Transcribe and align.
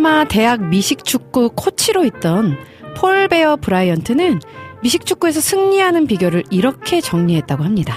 엘마베마 0.00 0.24
대학 0.24 0.66
미식축구 0.68 1.50
코치로 1.54 2.04
있던 2.06 2.58
폴 2.96 3.28
베어 3.28 3.56
브라이언트는 3.56 4.40
미식축구에서 4.82 5.40
승리하는 5.40 6.06
비결을 6.06 6.44
이렇게 6.50 7.00
정리했다고 7.00 7.62
합니다. 7.62 7.94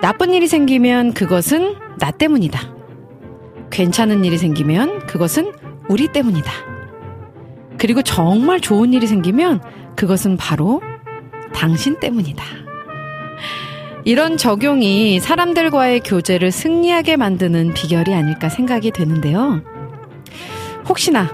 나쁜 0.00 0.32
일이 0.32 0.48
생기면 0.48 1.12
그것은 1.12 1.76
나 1.98 2.10
때문이다. 2.10 2.74
괜찮은 3.70 4.24
일이 4.24 4.38
생기면 4.38 5.06
그것은 5.06 5.52
우리 5.88 6.08
때문이다. 6.08 6.50
그리고 7.78 8.02
정말 8.02 8.60
좋은 8.60 8.94
일이 8.94 9.06
생기면 9.06 9.60
그것은 9.94 10.38
바로 10.38 10.80
당신 11.54 12.00
때문이다. 12.00 12.42
이런 14.04 14.38
적용이 14.38 15.20
사람들과의 15.20 16.00
교제를 16.00 16.50
승리하게 16.50 17.16
만드는 17.16 17.74
비결이 17.74 18.14
아닐까 18.14 18.48
생각이 18.48 18.90
되는데요. 18.90 19.62
혹시나 20.88 21.28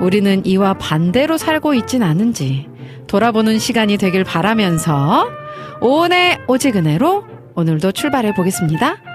우리는 0.00 0.44
이와 0.44 0.74
반대로 0.74 1.38
살고 1.38 1.74
있진 1.74 2.02
않은지 2.02 2.68
돌아보는 3.06 3.58
시간이 3.58 3.96
되길 3.96 4.24
바라면서 4.24 5.28
오은의 5.80 6.40
오지근해로 6.46 7.24
오늘도 7.54 7.92
출발해 7.92 8.34
보겠습니다. 8.34 9.07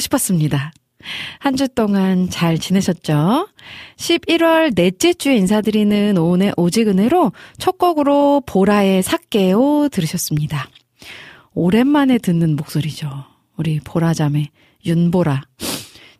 싶었습니다. 0.00 0.72
한 1.38 1.56
주 1.56 1.66
동안 1.68 2.28
잘 2.28 2.58
지내셨죠? 2.58 3.48
11월 3.96 4.74
넷째 4.74 5.14
주에 5.14 5.36
인사드리는 5.36 6.18
오은의 6.18 6.54
오직 6.56 6.88
은혜로 6.88 7.32
첫 7.58 7.78
곡으로 7.78 8.42
보라의 8.44 9.02
삭개오 9.02 9.88
들으셨습니다. 9.90 10.68
오랜만에 11.54 12.18
듣는 12.18 12.56
목소리죠. 12.56 13.08
우리 13.56 13.80
보라자매 13.80 14.50
윤보라. 14.84 15.42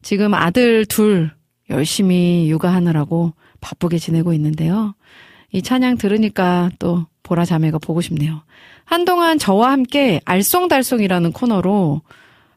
지금 0.02 0.34
아들 0.34 0.86
둘 0.86 1.30
열심히 1.68 2.50
육아하느라고 2.50 3.34
바쁘게 3.60 3.98
지내고 3.98 4.32
있는데요. 4.32 4.94
이 5.52 5.62
찬양 5.62 5.98
들으니까 5.98 6.70
또 6.78 7.06
보라 7.22 7.44
자매가 7.44 7.78
보고 7.78 8.00
싶네요. 8.00 8.42
한동안 8.84 9.38
저와 9.38 9.70
함께 9.72 10.20
알쏭달쏭이라는 10.24 11.32
코너로 11.32 12.02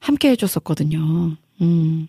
함께 0.03 0.31
해줬었거든요. 0.31 1.38
음, 1.61 2.07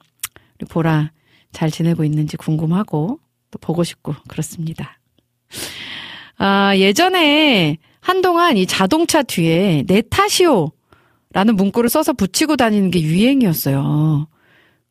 우리 0.58 0.68
보라 0.68 1.12
잘 1.52 1.70
지내고 1.70 2.02
있는지 2.02 2.36
궁금하고 2.36 3.20
또 3.52 3.58
보고 3.60 3.84
싶고 3.84 4.14
그렇습니다. 4.26 4.98
아, 6.36 6.76
예전에 6.76 7.78
한동안 8.00 8.56
이 8.56 8.66
자동차 8.66 9.22
뒤에 9.22 9.84
내 9.86 10.02
탓이오 10.02 10.72
라는 11.32 11.54
문구를 11.54 11.88
써서 11.88 12.12
붙이고 12.12 12.56
다니는 12.56 12.90
게 12.90 13.00
유행이었어요. 13.00 14.26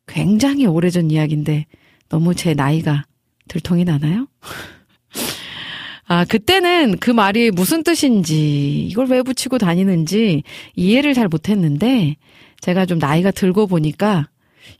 굉장히 0.06 0.64
오래전 0.64 1.10
이야기인데 1.10 1.66
너무 2.08 2.34
제 2.34 2.54
나이가 2.54 3.04
들통이 3.48 3.84
나나요? 3.84 4.26
아, 6.06 6.24
그때는 6.24 6.98
그 6.98 7.10
말이 7.10 7.50
무슨 7.50 7.82
뜻인지, 7.82 8.86
이걸 8.86 9.06
왜 9.06 9.22
붙이고 9.22 9.58
다니는지 9.58 10.42
이해를 10.74 11.14
잘 11.14 11.28
못했는데, 11.28 12.16
제가 12.64 12.86
좀 12.86 12.98
나이가 12.98 13.30
들고 13.30 13.66
보니까 13.66 14.30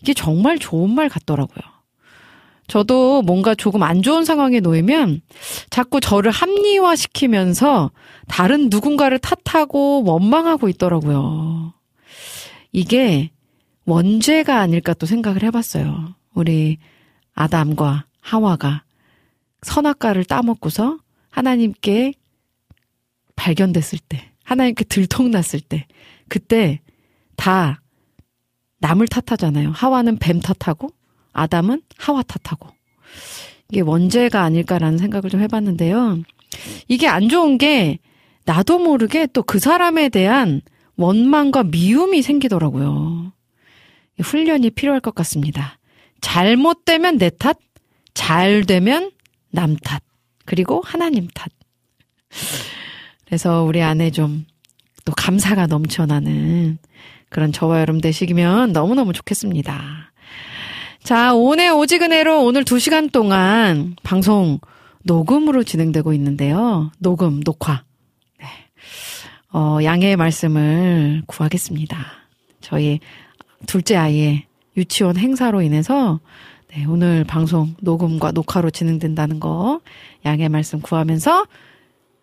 이게 0.01 0.15
정말 0.15 0.59
좋은 0.59 0.89
말 0.89 1.11
같더라고요. 1.11 1.75
저도 2.67 3.21
뭔가 3.21 3.55
조금 3.55 3.83
안 3.83 4.01
좋은 4.01 4.25
상황에 4.25 4.61
놓이면 4.61 5.21
자꾸 5.69 6.01
저를 6.01 6.31
합리화시키면서 6.31 7.91
다른 8.27 8.71
누군가를 8.71 9.19
탓하고 9.19 10.03
원망하고 10.03 10.71
있더라고요. 10.71 11.75
이게 12.73 13.31
원죄가 13.85 14.61
아닐까 14.61 14.95
또 14.95 15.05
생각을 15.05 15.43
해봤어요. 15.43 16.15
우리 16.33 16.79
아담과 17.35 18.07
하와가 18.19 18.85
선악과를 19.61 20.25
따먹고서 20.25 20.97
하나님께 21.29 22.15
발견됐을 23.37 23.99
때, 24.09 24.33
하나님께 24.43 24.85
들통났을 24.85 25.61
때, 25.61 25.87
그때 26.29 26.81
다 27.37 27.81
남을 28.79 29.09
탓하잖아요. 29.09 29.71
하와는 29.71 30.19
뱀 30.19 30.41
탓하고, 30.41 30.91
아담은 31.33 31.83
하와 31.97 32.23
탓하고. 32.23 32.69
이게 33.71 33.81
원죄가 33.81 34.43
아닐까라는 34.43 34.99
생각을 34.99 35.31
좀 35.31 35.41
해봤는데요. 35.41 36.23
이게 36.89 37.09
안 37.09 37.29
좋은 37.29 37.59
게 37.59 37.99
나도 38.45 38.79
모르게 38.79 39.27
또 39.27 39.43
그 39.43 39.59
사람에 39.59 40.11
대한 40.11 40.61
원망과 40.97 41.65
미움이 41.65 42.23
생기더라고요. 42.23 43.33
훈련이 44.21 44.71
필요할 44.71 45.01
것 45.01 45.15
같습니다. 45.15 45.79
잘못되면 46.21 47.19
내 47.19 47.31
탓, 47.31 47.59
잘 48.13 48.65
되면 48.65 49.11
남 49.51 49.77
탓, 49.77 50.03
그리고 50.45 50.83
하나님 50.85 51.27
탓. 51.35 51.51
그래서 53.27 53.63
우리 53.65 53.83
안에 53.83 54.11
좀 54.11 54.45
또 55.05 55.13
감사가 55.13 55.67
넘쳐나는 55.67 56.79
그런 57.35 57.51
저와 57.51 57.81
여러분 57.81 58.01
되시면 58.01 58.71
너무너무 58.71 59.13
좋겠습니다. 59.13 60.13
자, 61.03 61.35
오늘 61.35 61.73
오지근해로 61.73 62.45
오늘 62.45 62.65
두 62.65 62.79
시간 62.79 63.11
동안 63.11 63.97
방송 64.05 64.61
녹음으로 65.03 65.65
진행되고 65.65 66.13
있는데요. 66.13 66.93
녹음, 67.01 67.41
녹화. 67.41 67.83
네. 68.39 68.47
어, 69.53 69.79
양해의 69.83 70.15
말씀을 70.15 71.23
구하겠습니다. 71.27 71.99
저희 72.61 73.01
둘째 73.67 73.97
아이의 73.97 74.45
유치원 74.77 75.17
행사로 75.17 75.61
인해서 75.61 76.21
네, 76.69 76.85
오늘 76.85 77.25
방송 77.25 77.75
녹음과 77.81 78.31
녹화로 78.31 78.71
진행된다는 78.71 79.41
거 79.41 79.81
양해 80.25 80.47
말씀 80.47 80.81
구하면서 80.81 81.49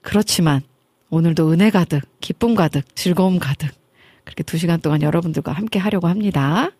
그렇지만 0.01 0.61
오늘도 1.09 1.51
은혜 1.51 1.69
가득, 1.69 2.01
기쁨 2.21 2.55
가득, 2.55 2.95
즐거움 2.95 3.39
가득 3.39 3.80
그렇게 4.23 4.43
두 4.43 4.57
시간 4.57 4.79
동안 4.81 5.01
여러분들과 5.01 5.51
함께 5.51 5.79
하려고 5.79 6.07
합니다. 6.07 6.71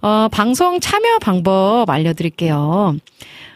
어, 0.00 0.28
방송 0.30 0.80
참여 0.80 1.18
방법 1.20 1.90
알려드릴게요. 1.90 2.96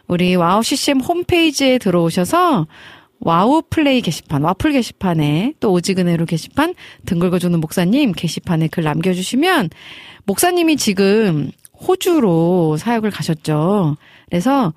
우리 0.09 0.35
와우 0.35 0.62
CCM 0.62 1.00
홈페이지에 1.00 1.79
들어오셔서 1.79 2.67
와우 3.21 3.62
플레이 3.71 4.00
게시판, 4.00 4.43
와플 4.43 4.73
게시판에 4.73 5.55
또 5.61 5.73
오직은혜로 5.73 6.27
게시판 6.26 6.75
등 7.07 7.21
긁어주는 7.21 7.61
목사님 7.61 8.12
게시판에 8.12 8.67
글 8.67 8.83
남겨주시면 8.83 9.71
목사님이 10.25 10.76
지금 10.76 11.52
호주로 11.87 12.76
사역을 12.76 13.11
가셨죠. 13.11 13.97
그래서 14.29 14.73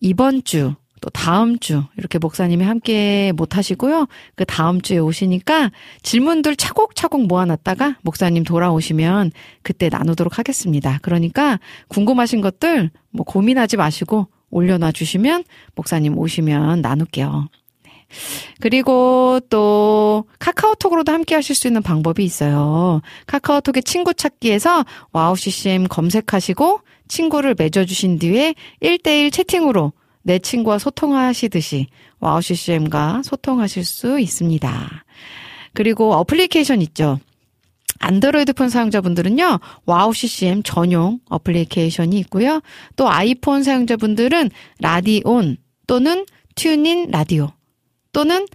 이번 0.00 0.44
주, 0.44 0.74
또 1.00 1.10
다음 1.10 1.58
주, 1.58 1.82
이렇게 1.96 2.18
목사님이 2.18 2.64
함께 2.64 3.32
못 3.34 3.56
하시고요. 3.56 4.06
그 4.34 4.44
다음 4.44 4.80
주에 4.80 4.98
오시니까 4.98 5.70
질문들 6.02 6.56
차곡차곡 6.56 7.26
모아놨다가 7.26 7.96
목사님 8.02 8.44
돌아오시면 8.44 9.32
그때 9.62 9.88
나누도록 9.88 10.38
하겠습니다. 10.38 10.98
그러니까 11.02 11.58
궁금하신 11.88 12.40
것들 12.40 12.90
뭐 13.10 13.24
고민하지 13.24 13.76
마시고 13.76 14.28
올려놔 14.50 14.92
주시면 14.92 15.44
목사님 15.74 16.18
오시면 16.18 16.82
나눌게요. 16.82 17.48
그리고 18.60 19.40
또 19.48 20.24
카카오톡으로도 20.40 21.12
함께 21.12 21.34
하실 21.36 21.54
수 21.54 21.68
있는 21.68 21.82
방법이 21.82 22.24
있어요. 22.24 23.00
카카오톡의 23.26 23.84
친구 23.84 24.12
찾기에서 24.12 24.84
와우 25.12 25.36
CCM 25.36 25.86
검색하시고 25.88 26.80
친구를 27.08 27.54
맺어주신 27.56 28.18
뒤에 28.18 28.54
1대1 28.82 29.32
채팅으로 29.32 29.92
내 30.22 30.38
친구와 30.38 30.78
소통하시듯이 30.78 31.86
와우 32.18 32.42
CCM과 32.42 33.22
소통하실 33.24 33.84
수 33.84 34.20
있습니다. 34.20 35.04
그리고 35.72 36.14
어플리케이션 36.14 36.82
있죠. 36.82 37.18
안드로이드 37.98 38.54
폰 38.54 38.70
사용자분들은요, 38.70 39.60
와우 39.84 40.12
CCM 40.14 40.62
전용 40.62 41.20
어플리케이션이 41.28 42.18
있고요. 42.20 42.60
또 42.96 43.10
아이폰 43.10 43.62
사용자분들은 43.62 44.50
라디온 44.80 45.58
또는 45.86 46.24
TuneIn 46.54 47.10
라디오 47.10 47.52
또는 48.12 48.46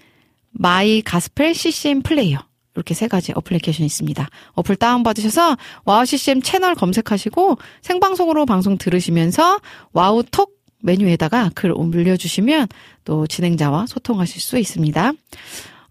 My 0.52 1.02
Gospel 1.02 1.54
CCM 1.54 2.02
Player. 2.02 2.40
이렇게 2.76 2.94
세 2.94 3.08
가지 3.08 3.32
어플리케이션이 3.36 3.86
있습니다. 3.86 4.28
어플 4.54 4.76
다운받으셔서 4.76 5.58
와우 5.86 6.06
CCM 6.06 6.42
채널 6.42 6.76
검색하시고 6.76 7.58
생방송으로 7.82 8.46
방송 8.46 8.78
들으시면서 8.78 9.60
와우 9.94 10.24
톡 10.32 10.55
메뉴에다가 10.86 11.50
글 11.56 11.72
올려주시면 11.72 12.68
또 13.04 13.28
진행자와 13.28 13.88
소통하실 13.88 14.42
수 14.42 14.58
있습니다. 14.58 15.12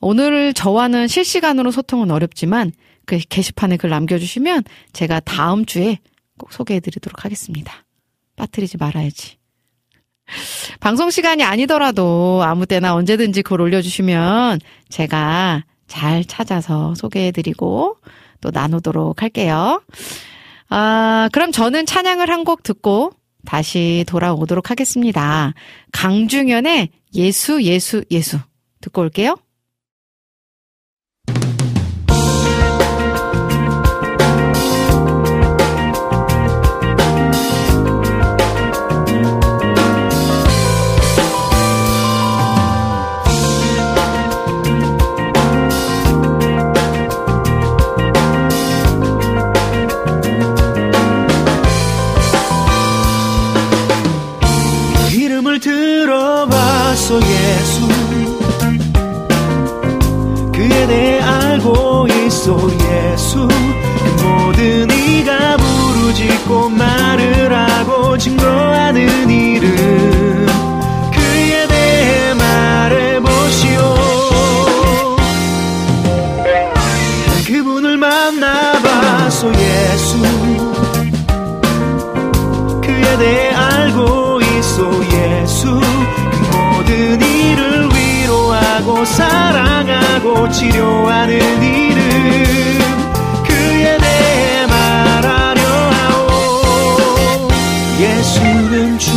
오늘 0.00 0.54
저와는 0.54 1.08
실시간으로 1.08 1.70
소통은 1.70 2.10
어렵지만 2.10 2.72
그 3.06 3.18
게시판에 3.18 3.76
글 3.76 3.90
남겨주시면 3.90 4.64
제가 4.92 5.20
다음 5.20 5.66
주에 5.66 5.98
꼭 6.38 6.52
소개해드리도록 6.52 7.24
하겠습니다. 7.24 7.84
빠뜨리지 8.36 8.76
말아야지. 8.78 9.36
방송 10.80 11.10
시간이 11.10 11.44
아니더라도 11.44 12.40
아무 12.44 12.66
때나 12.66 12.94
언제든지 12.94 13.42
글 13.42 13.60
올려주시면 13.60 14.60
제가 14.88 15.64
잘 15.86 16.24
찾아서 16.24 16.94
소개해드리고 16.94 17.98
또 18.40 18.50
나누도록 18.50 19.22
할게요. 19.22 19.82
아, 20.68 21.28
그럼 21.32 21.52
저는 21.52 21.86
찬양을 21.86 22.30
한 22.30 22.44
곡 22.44 22.62
듣고 22.62 23.12
다시 23.44 24.04
돌아오도록 24.06 24.70
하겠습니다. 24.70 25.54
강중현의 25.92 26.88
예수, 27.14 27.62
예수, 27.62 28.04
예수. 28.10 28.38
듣고 28.80 29.02
올게요. 29.02 29.36
그리스도 79.44 79.52
예수. 79.58 80.18
그에 82.80 83.18
대해 83.18 83.54
알고 83.54 84.40
있어 84.40 84.90
예수. 85.04 85.80
그 86.30 86.36
모든 86.56 87.20
일을 87.20 87.88
위로하고 87.92 89.04
사랑하고 89.04 90.50
치료하는 90.50 91.62
이름 91.62 92.78
그에 93.46 93.98
대해 93.98 94.66
말하려 94.66 95.62
하오. 95.90 97.48
예수는 98.00 98.98
주 98.98 99.10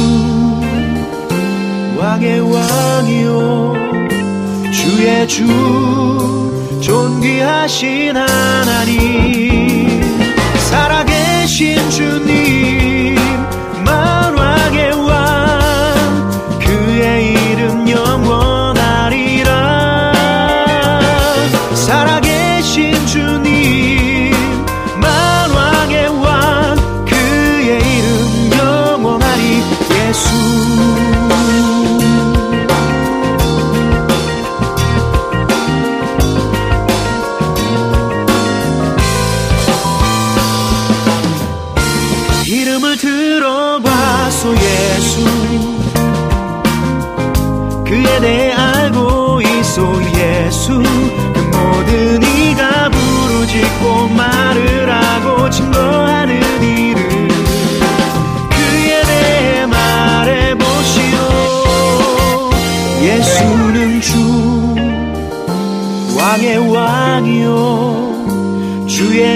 왕의 1.98 2.41
왕이요. 2.41 3.74
주의 4.74 5.27
주 5.27 5.46
존귀하신 6.81 8.15
하나님. 8.17 9.47
ginger 11.58 12.16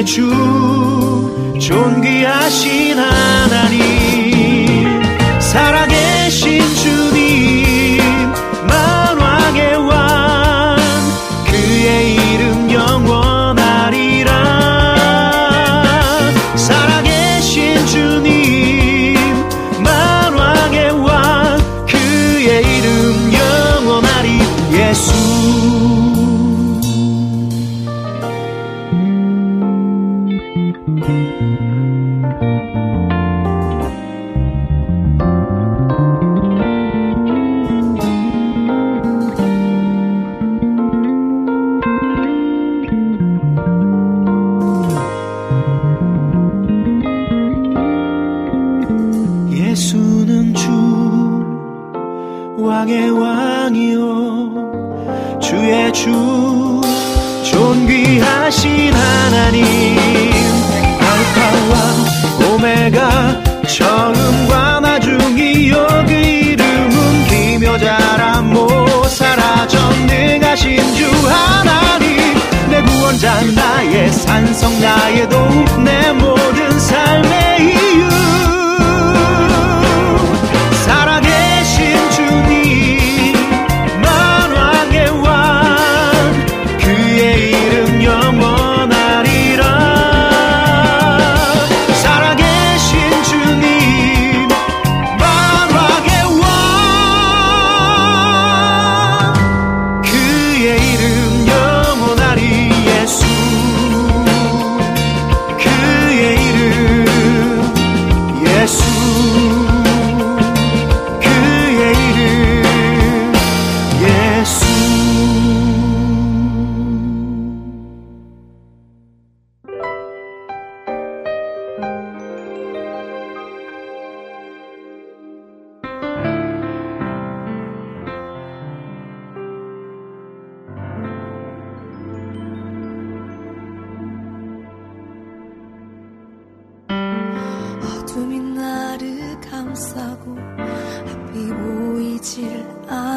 주 0.04 0.30
존귀하신 1.60 2.71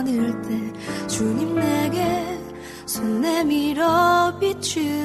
많을 0.05 0.43
때 0.43 1.09
주님 1.09 1.55
내게 1.55 2.39
손 2.87 3.23
내밀어 3.23 4.39
비추. 4.39 5.04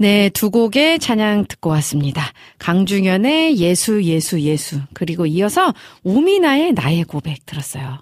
네, 0.00 0.28
두 0.28 0.52
곡의 0.52 1.00
찬양 1.00 1.46
듣고 1.48 1.70
왔습니다. 1.70 2.22
강중현의 2.60 3.58
예수, 3.58 4.04
예수, 4.04 4.40
예수. 4.42 4.80
그리고 4.94 5.26
이어서 5.26 5.74
우미나의 6.04 6.74
나의 6.74 7.02
고백 7.02 7.44
들었어요. 7.44 7.98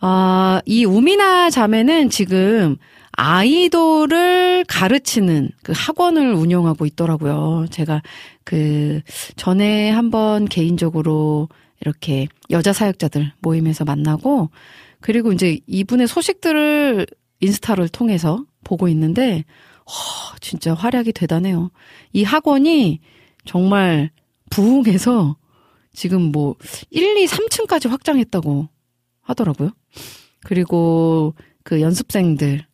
어, 0.00 0.58
이 0.66 0.84
우미나 0.84 1.50
자매는 1.50 2.10
지금 2.10 2.76
아이돌을 3.12 4.64
가르치는 4.66 5.50
그 5.62 5.72
학원을 5.76 6.34
운영하고 6.34 6.86
있더라고요. 6.86 7.66
제가 7.70 8.02
그 8.42 9.00
전에 9.36 9.90
한번 9.90 10.46
개인적으로 10.46 11.48
이렇게 11.80 12.26
여자 12.50 12.72
사역자들 12.72 13.32
모임에서 13.42 13.84
만나고 13.84 14.50
그리고 15.00 15.32
이제 15.32 15.60
이분의 15.68 16.08
소식들을 16.08 17.06
인스타를 17.38 17.90
통해서 17.90 18.44
보고 18.64 18.88
있는데 18.88 19.44
허, 19.86 20.36
진짜 20.40 20.74
활약이 20.74 21.12
대단해요. 21.12 21.70
이 22.12 22.24
학원이 22.24 23.00
정말 23.44 24.10
부흥해서 24.50 25.36
지금 25.92 26.32
뭐 26.32 26.56
1, 26.90 27.16
2, 27.16 27.26
3층까지 27.26 27.88
확장했다고 27.88 28.68
하더라고요. 29.22 29.70
그리고 30.44 31.34
그 31.62 31.80
연습생들 31.80 32.64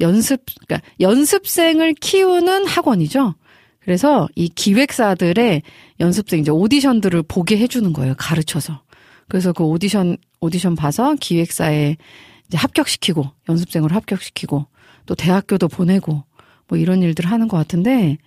연습 0.00 0.42
그러니까 0.66 0.86
연습생을 1.00 1.94
키우는 1.94 2.66
학원이죠. 2.66 3.34
그래서 3.80 4.28
이 4.34 4.48
기획사들의 4.48 5.62
연습생 6.00 6.40
이제 6.40 6.50
오디션들을 6.50 7.22
보게 7.24 7.58
해주는 7.58 7.92
거예요. 7.92 8.14
가르쳐서. 8.16 8.82
그래서 9.28 9.52
그 9.52 9.64
오디션 9.64 10.16
오디션 10.40 10.74
봐서 10.74 11.14
기획사에 11.20 11.96
이제 12.46 12.58
합격시키고 12.58 13.30
연습생으로 13.48 13.94
합격시키고 13.94 14.66
또 15.06 15.14
대학교도 15.14 15.68
보내고 15.68 16.24
뭐 16.74 16.76
이런 16.76 17.02
일들 17.02 17.26
하는 17.26 17.46
것 17.46 17.56
같은데 17.56 18.18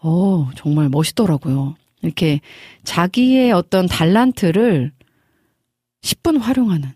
어 0.00 0.50
정말 0.56 0.88
멋있더라고요. 0.88 1.76
이렇게 2.02 2.40
자기의 2.82 3.52
어떤 3.52 3.86
달란트를 3.86 4.90
10분 6.02 6.40
활용하는 6.40 6.90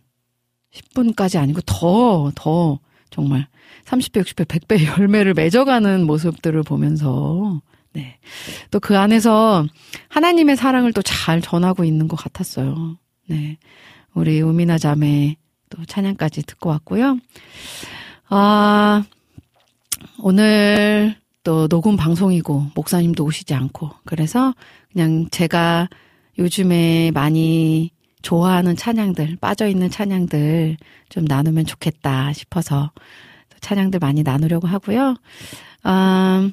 10분까지 0.75 1.39
아니고 1.41 1.61
더, 1.65 2.33
더, 2.35 2.81
정말 3.11 3.47
30배, 3.85 4.23
60배, 4.23 4.47
100배 4.47 4.99
열매를 5.01 5.33
맺어가는 5.35 6.05
모습들을 6.05 6.61
보면서, 6.65 7.63
네. 7.93 8.19
또 8.73 8.81
그 8.81 8.99
안에서 8.99 9.65
하나님의 10.09 10.57
사랑을 10.57 10.93
또 10.93 11.03
잘 11.03 11.41
전하고 11.41 11.85
있는 11.85 12.09
것 12.09 12.17
같았어요. 12.17 12.99
네. 13.29 13.59
우리 14.13 14.41
우미나 14.41 14.77
자매 14.77 15.37
또 15.71 15.85
찬양까지 15.85 16.43
듣고 16.43 16.69
왔고요. 16.71 17.19
아, 18.29 19.05
오늘 20.19 21.17
또 21.43 21.69
녹음 21.69 21.97
방송이고 21.97 22.69
목사님도 22.75 23.25
오시지 23.25 23.55
않고 23.55 23.91
그래서 24.05 24.55
그냥 24.93 25.29
제가 25.31 25.89
요즘에 26.39 27.13
많이 27.13 27.91
좋아하는 28.23 28.75
찬양들, 28.77 29.37
빠져있는 29.41 29.91
찬양들 29.91 30.77
좀 31.09 31.25
나누면 31.25 31.65
좋겠다 31.67 32.33
싶어서 32.33 32.91
찬양들 33.61 34.01
많이 34.01 34.23
나누려고 34.23 34.67
하고요. 34.67 35.17
음, 35.87 36.53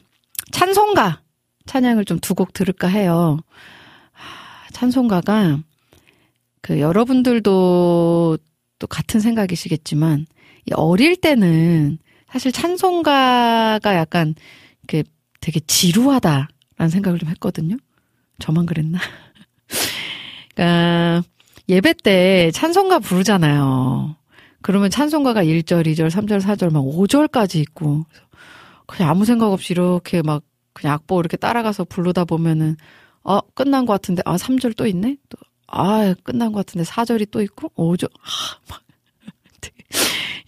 찬송가 0.51 1.21
찬양을 1.65 2.05
좀 2.05 2.19
두 2.19 2.35
곡 2.35 2.53
들을까 2.53 2.87
해요. 2.87 3.39
찬송가가 4.73 5.59
그 6.61 6.79
여러분들도 6.79 8.37
또 8.79 8.87
같은 8.87 9.19
생각이시겠지만 9.19 10.25
어릴 10.73 11.15
때는 11.15 11.97
사실 12.33 12.51
찬송가가 12.51 13.95
약간 13.95 14.33
그 14.87 15.03
되게 15.39 15.59
지루하다라는 15.59 16.89
생각을 16.89 17.19
좀 17.19 17.29
했거든요. 17.29 17.77
저만 18.39 18.65
그랬나? 18.65 18.97
그러니까 20.55 21.23
예배 21.69 21.93
때 22.01 22.49
찬송가 22.51 22.97
부르잖아요. 22.97 24.15
그러면 24.63 24.89
찬송가가 24.89 25.43
1절, 25.43 25.85
2절, 25.85 26.09
3절, 26.09 26.41
4절, 26.41 26.71
막 26.71 26.81
5절까지 26.81 27.57
있고, 27.57 28.05
그냥 28.87 29.11
아무 29.11 29.25
생각 29.25 29.51
없이 29.51 29.73
이렇게 29.73 30.23
막 30.23 30.41
그냥 30.73 30.95
악보 30.95 31.19
이렇게 31.19 31.37
따라가서 31.37 31.83
부르다 31.83 32.25
보면은, 32.25 32.77
어, 33.23 33.41
끝난 33.53 33.85
것 33.85 33.93
같은데, 33.93 34.23
아, 34.25 34.37
3절 34.37 34.75
또 34.75 34.87
있네? 34.87 35.17
또, 35.29 35.37
아, 35.67 36.15
끝난 36.23 36.51
것 36.51 36.65
같은데 36.65 36.83
4절이 36.83 37.29
또 37.29 37.43
있고, 37.43 37.69
5절, 37.75 38.09
아, 38.11 38.57
막. 38.69 38.82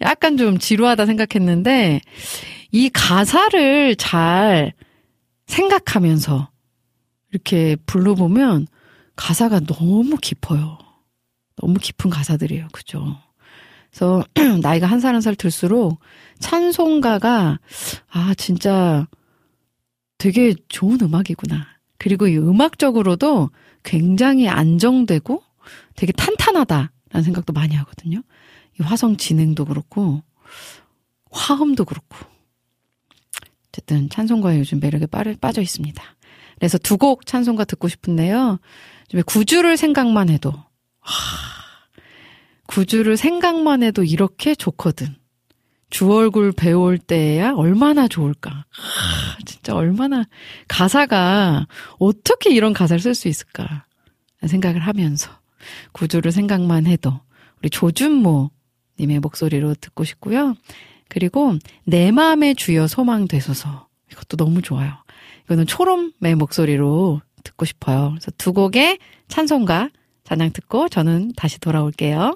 약간 0.01 0.37
좀 0.37 0.57
지루하다 0.57 1.05
생각했는데, 1.05 2.01
이 2.71 2.89
가사를 2.89 3.95
잘 3.95 4.73
생각하면서 5.47 6.49
이렇게 7.31 7.75
불러보면 7.85 8.67
가사가 9.15 9.61
너무 9.61 10.17
깊어요. 10.17 10.77
너무 11.57 11.75
깊은 11.79 12.09
가사들이에요. 12.09 12.67
그죠? 12.73 13.17
그래서 13.91 14.25
나이가 14.61 14.87
한 14.87 14.99
살 14.99 15.13
한 15.15 15.21
살 15.21 15.35
들수록 15.35 15.99
찬송가가 16.39 17.59
아 18.09 18.33
진짜 18.37 19.07
되게 20.17 20.53
좋은 20.67 20.97
음악이구나. 21.01 21.65
그리고 21.97 22.27
이 22.27 22.37
음악적으로도 22.37 23.51
굉장히 23.83 24.49
안정되고 24.49 25.41
되게 25.95 26.11
탄탄하다라는 26.11 27.23
생각도 27.23 27.53
많이 27.53 27.75
하거든요. 27.75 28.21
이 28.79 28.83
화성 28.83 29.17
진행도 29.17 29.65
그렇고 29.65 30.23
화음도 31.31 31.85
그렇고 31.85 32.17
어쨌든 33.69 34.09
찬송가에 34.09 34.59
요즘 34.59 34.79
매력에 34.79 35.05
빠져 35.07 35.61
있습니다. 35.61 36.01
그래서 36.57 36.77
두 36.77 36.97
곡 36.97 37.25
찬송가 37.25 37.65
듣고 37.65 37.87
싶은데요. 37.87 38.59
구주를 39.25 39.77
생각만 39.77 40.29
해도 40.29 40.53
하, 40.99 41.13
구주를 42.67 43.17
생각만 43.17 43.83
해도 43.83 44.03
이렇게 44.03 44.55
좋거든. 44.55 45.15
주 45.89 46.11
얼굴 46.11 46.51
배울 46.51 46.97
때야 46.97 47.53
얼마나 47.53 48.07
좋을까. 48.07 48.65
하, 48.69 49.37
진짜 49.45 49.75
얼마나 49.75 50.25
가사가 50.67 51.67
어떻게 51.99 52.53
이런 52.53 52.73
가사를 52.73 52.99
쓸 53.01 53.13
수 53.13 53.27
있을까 53.27 53.85
생각을 54.45 54.79
하면서 54.81 55.29
구주를 55.91 56.31
생각만 56.31 56.87
해도 56.87 57.19
우리 57.59 57.69
조준모 57.69 58.51
님의 58.99 59.19
목소리로 59.19 59.75
듣고 59.75 60.03
싶고요. 60.03 60.55
그리고 61.07 61.55
내 61.83 62.11
마음의 62.11 62.55
주여 62.55 62.87
소망 62.87 63.27
되소서 63.27 63.87
이것도 64.11 64.37
너무 64.37 64.61
좋아요. 64.61 64.93
이거는 65.45 65.65
초롬의 65.67 66.35
목소리로 66.37 67.21
듣고 67.43 67.65
싶어요. 67.65 68.11
그래서 68.11 68.31
두 68.37 68.53
곡의 68.53 68.97
찬송가 69.27 69.89
찬양 70.23 70.51
듣고 70.53 70.89
저는 70.89 71.33
다시 71.35 71.59
돌아올게요. 71.59 72.35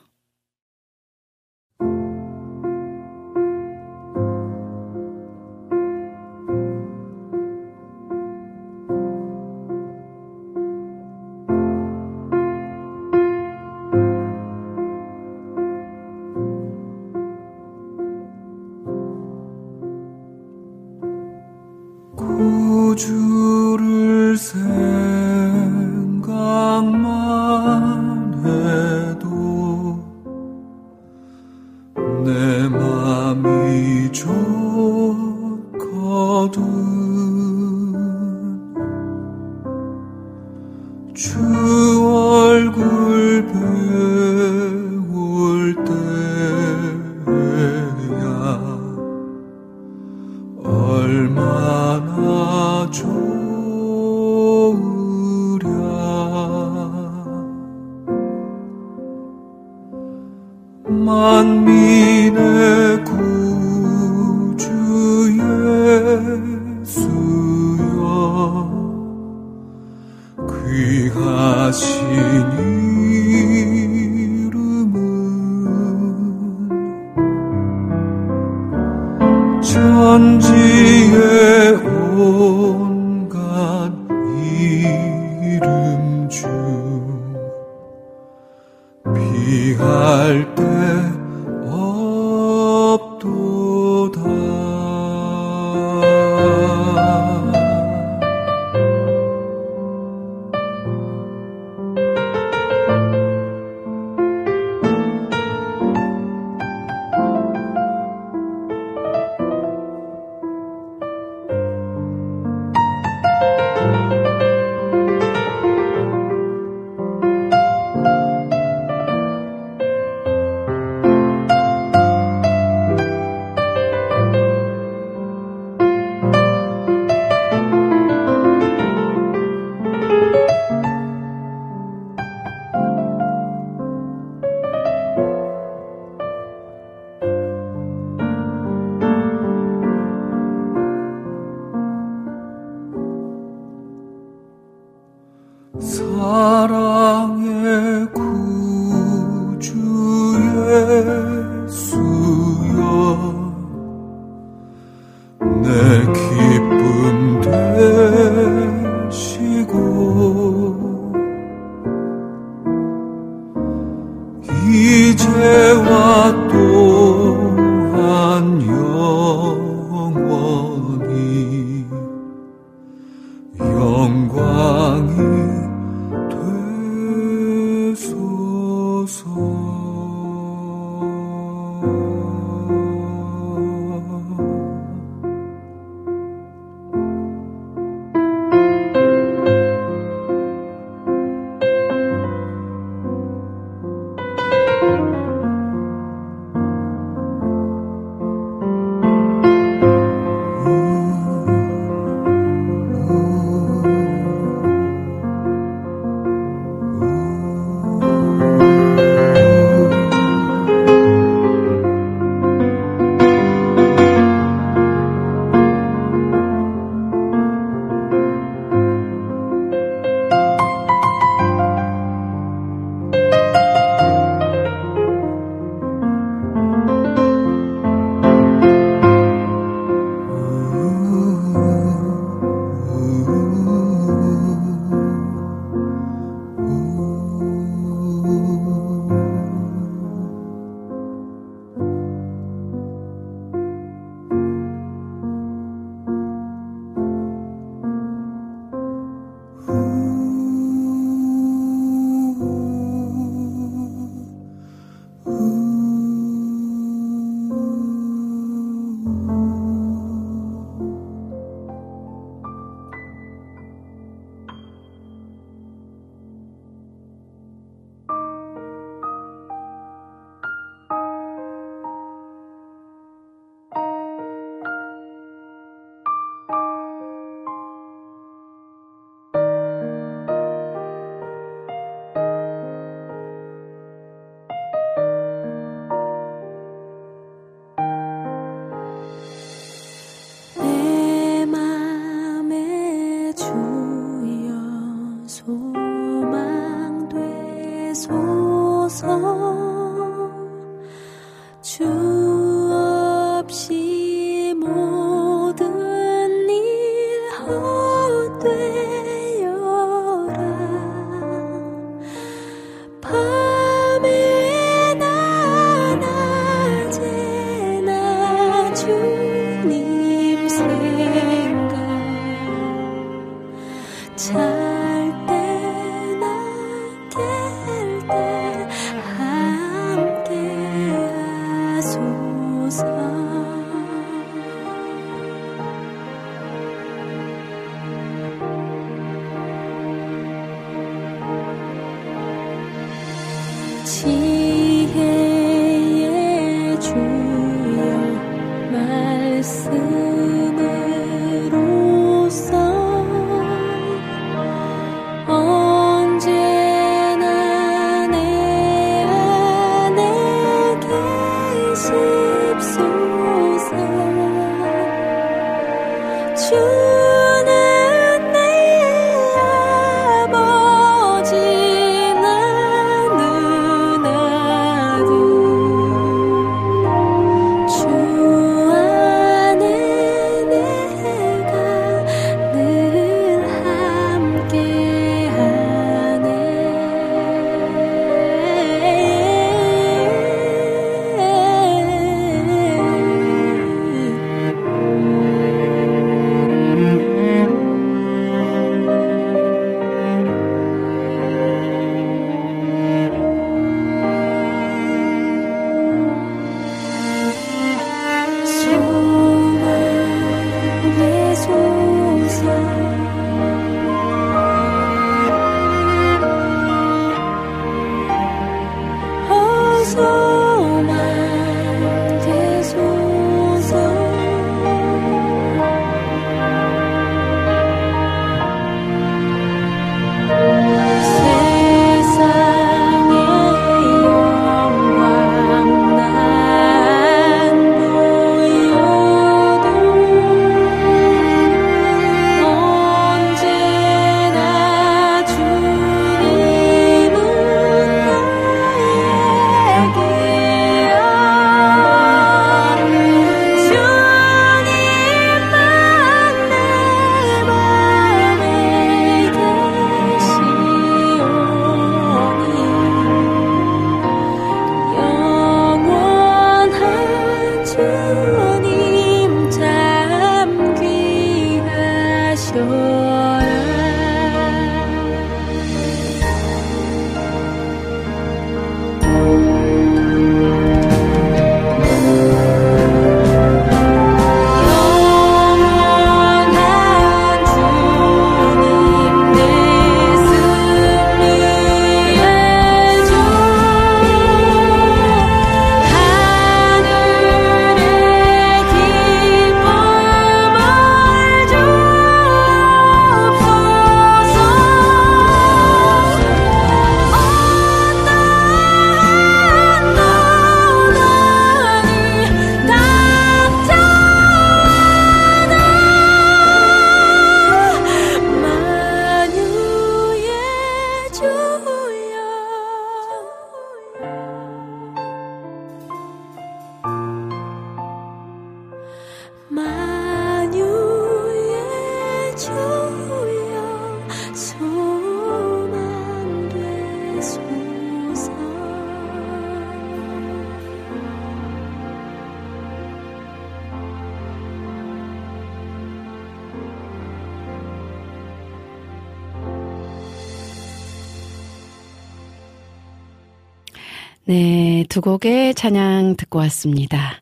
곡의 555.20 555.54
찬양 555.56 556.16
듣고 556.16 556.40
왔습니다. 556.40 557.22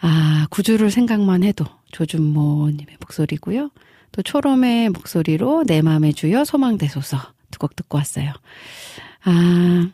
아, 0.00 0.46
구주를 0.50 0.90
생각만 0.90 1.44
해도 1.44 1.64
조준모님의 1.92 2.96
목소리고요. 3.00 3.70
또 4.10 4.22
초롬의 4.22 4.90
목소리로 4.90 5.64
내 5.64 5.82
맘에 5.82 6.12
주여 6.12 6.44
소망대소서 6.44 7.18
두 7.50 7.58
곡 7.58 7.76
듣고 7.76 7.98
왔어요. 7.98 8.32
아, 9.24 9.88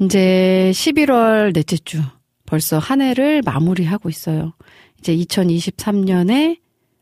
이제 0.00 0.70
11월 0.74 1.54
넷째 1.54 1.78
주 1.78 2.02
벌써 2.46 2.78
한 2.78 3.00
해를 3.00 3.40
마무리하고 3.42 4.10
있어요. 4.10 4.52
이제 4.98 5.16
2023년에 5.16 6.58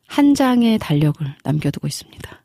한 0.07 0.35
장의 0.35 0.79
달력을 0.79 1.27
남겨두고 1.43 1.89
있습니다. 1.89 2.45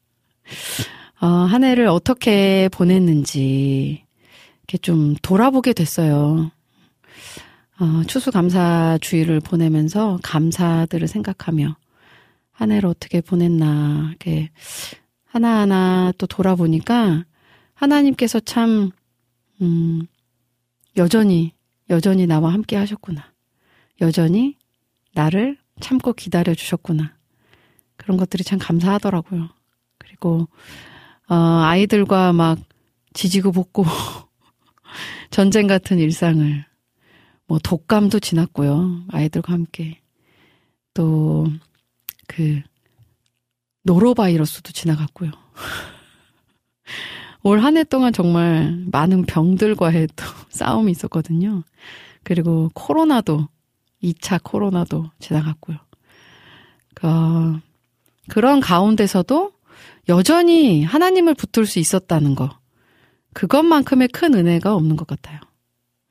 어, 1.21 1.27
한 1.27 1.63
해를 1.63 1.87
어떻게 1.87 2.69
보냈는지 2.71 4.03
이렇게 4.63 4.77
좀 4.79 5.15
돌아보게 5.21 5.73
됐어요. 5.73 6.51
어, 7.79 8.03
추수감사 8.07 8.97
주의를 9.01 9.39
보내면서 9.39 10.19
감사들을 10.23 11.07
생각하며 11.07 11.75
한 12.51 12.71
해를 12.71 12.89
어떻게 12.89 13.21
보냈나 13.21 14.07
이렇게 14.09 14.49
하나하나 15.25 16.11
또 16.17 16.25
돌아보니까 16.25 17.25
하나님께서 17.75 18.39
참 18.39 18.89
음, 19.61 20.07
여전히 20.97 21.53
여전히 21.89 22.25
나와 22.25 22.51
함께 22.51 22.75
하셨구나. 22.75 23.31
여전히 24.01 24.57
나를 25.13 25.57
참고 25.79 26.13
기다려 26.13 26.55
주셨구나. 26.55 27.15
그런 27.95 28.17
것들이 28.17 28.43
참 28.43 28.57
감사하더라고요. 28.59 29.49
그리고 29.99 30.47
어, 31.29 31.35
아이들과 31.35 32.33
막 32.33 32.57
지지고 33.13 33.51
볶고 33.51 33.85
전쟁 35.29 35.67
같은 35.67 35.99
일상을 35.99 36.65
뭐 37.47 37.59
독감도 37.59 38.19
지났고요. 38.19 39.03
아이들과 39.09 39.53
함께 39.53 39.99
또 40.93 41.47
그 42.27 42.61
노로바이러스도 43.83 44.71
지나갔고요. 44.73 45.31
올 47.43 47.59
한 47.63 47.77
해 47.77 47.83
동안 47.85 48.11
정말 48.13 48.83
많은 48.91 49.25
병들과의 49.25 50.09
또 50.15 50.25
싸움이 50.49 50.91
있었거든요. 50.91 51.63
그리고 52.23 52.69
코로나도 52.73 53.47
2차 54.03 54.43
코로나도 54.43 55.09
지나갔고요. 55.19 55.77
그, 56.93 57.59
그런 58.27 58.59
가운데서도 58.59 59.53
여전히 60.09 60.83
하나님을 60.83 61.33
붙들 61.35 61.65
수 61.65 61.79
있었다는 61.79 62.35
거. 62.35 62.49
그것만큼의 63.33 64.09
큰 64.09 64.33
은혜가 64.33 64.75
없는 64.75 64.97
것 64.97 65.07
같아요. 65.07 65.39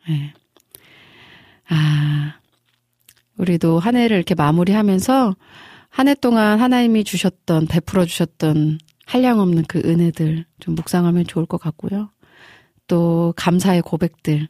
네. 0.08 0.32
아, 1.68 2.34
우리도 3.38 3.78
한 3.78 3.96
해를 3.96 4.16
이렇게 4.16 4.34
마무리하면서 4.34 5.36
한 5.90 6.08
해 6.08 6.14
동안 6.14 6.60
하나님이 6.60 7.04
주셨던, 7.04 7.66
베풀어 7.68 8.04
주셨던 8.04 8.78
한량 9.06 9.40
없는 9.40 9.64
그 9.68 9.80
은혜들 9.84 10.44
좀 10.60 10.74
묵상하면 10.74 11.24
좋을 11.26 11.46
것 11.46 11.58
같고요. 11.60 12.10
또 12.86 13.32
감사의 13.36 13.82
고백들 13.82 14.48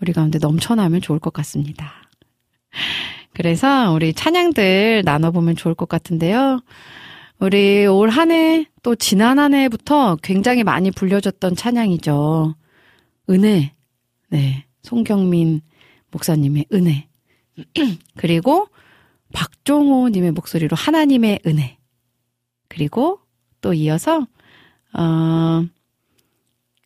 우리 0.00 0.12
가운데 0.12 0.38
넘쳐나면 0.38 1.00
좋을 1.02 1.18
것 1.18 1.32
같습니다. 1.34 1.92
그래서 3.34 3.92
우리 3.92 4.12
찬양들 4.14 5.02
나눠보면 5.04 5.56
좋을 5.56 5.74
것 5.74 5.88
같은데요. 5.88 6.60
우리 7.38 7.86
올 7.86 8.08
한 8.10 8.30
해 8.30 8.66
또 8.82 8.94
지난 8.94 9.38
한 9.38 9.52
해부터 9.54 10.16
굉장히 10.22 10.64
많이 10.64 10.90
불려졌던 10.90 11.54
찬양이죠. 11.56 12.54
은혜. 13.28 13.74
네. 14.30 14.64
송경민 14.82 15.60
목사님의 16.10 16.66
은혜. 16.72 17.08
그리고 18.16 18.68
박종호 19.32 20.08
님의 20.10 20.32
목소리로 20.32 20.76
하나님의 20.76 21.40
은혜. 21.46 21.78
그리고 22.68 23.20
또 23.60 23.72
이어서, 23.74 24.26
어, 24.92 25.66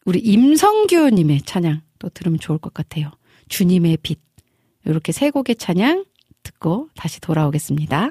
우리 0.04 0.18
임성규 0.18 1.10
님의 1.10 1.42
찬양 1.42 1.80
또 1.98 2.08
들으면 2.10 2.38
좋을 2.38 2.58
것 2.58 2.74
같아요. 2.74 3.10
주님의 3.48 3.98
빛. 4.02 4.20
이렇게 4.84 5.12
세 5.12 5.30
곡의 5.30 5.56
찬양 5.56 6.04
듣고 6.42 6.90
다시 6.94 7.20
돌아오겠습니다. 7.20 8.10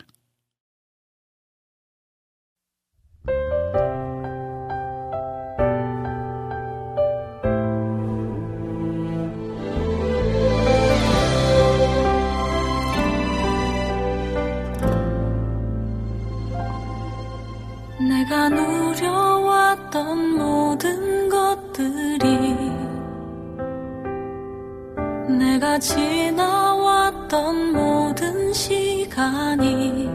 내가 25.64 25.80
지나왔던 25.80 27.72
모든 27.72 28.52
시간이 28.52 30.10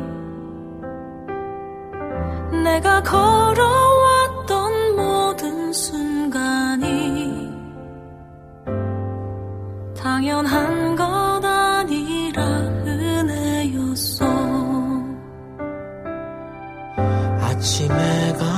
내가 2.62 3.02
걸어왔던 3.02 4.94
모든 4.94 5.72
순간이 5.72 7.50
당연한 9.96 10.94
것 10.94 11.04
아니라 11.42 12.42
은혜였어. 12.84 14.26
아침에 17.40 18.34
가 18.34 18.57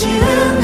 모든 0.00 0.08
것이 0.08 0.08
은 0.08 0.59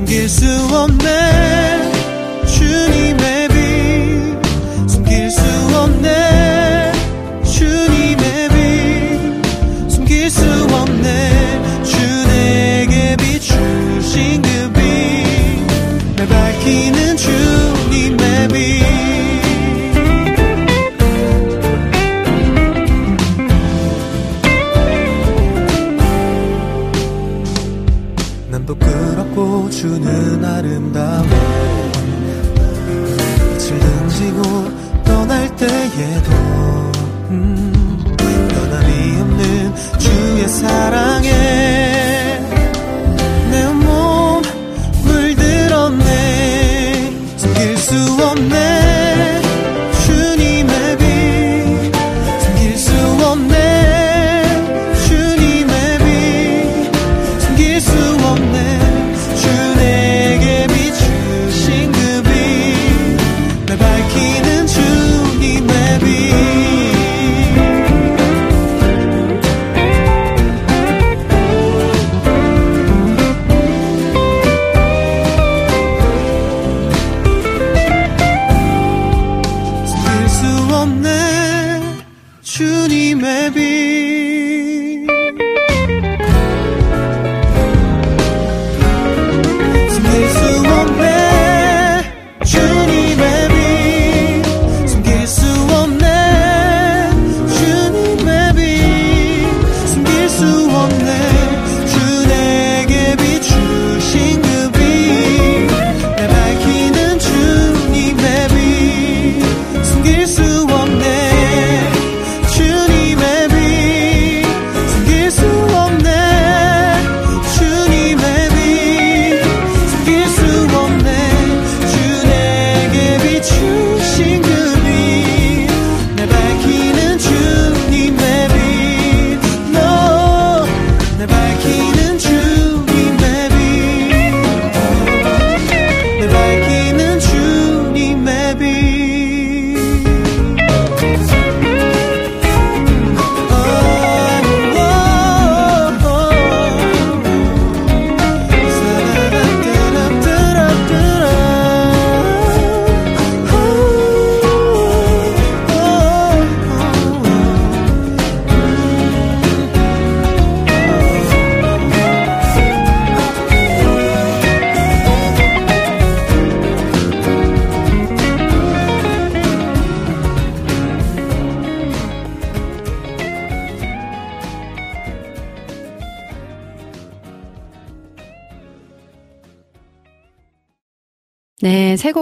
숨길 0.00 0.28
수 0.28 0.46
없네. 0.72 1.92
주님. 2.46 3.09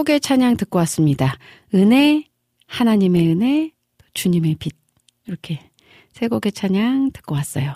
축복의 0.09 0.19
찬양 0.21 0.57
듣고 0.57 0.79
왔습니다. 0.79 1.37
은혜, 1.75 2.23
하나님의 2.65 3.27
은혜, 3.27 3.71
주님의 4.15 4.55
빛. 4.57 4.73
이렇게 5.27 5.59
세 6.11 6.27
곡의 6.27 6.51
찬양 6.51 7.11
듣고 7.13 7.35
왔어요. 7.35 7.73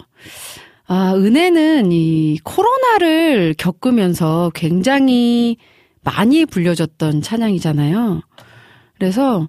아, 0.88 1.13
은혜는 1.13 1.91
이 1.91 2.39
코로나를 2.43 3.53
겪으면서 3.57 4.51
굉장히 4.55 5.57
많이 6.01 6.45
불려졌던 6.45 7.21
찬양이잖아요. 7.21 8.21
그래서 8.95 9.47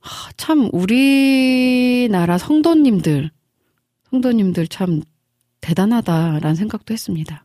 아, 0.00 0.30
참 0.36 0.70
우리나라 0.72 2.38
성도님들, 2.38 3.30
성도님들 4.10 4.68
참 4.68 5.02
대단하다라는 5.60 6.54
생각도 6.54 6.94
했습니다. 6.94 7.44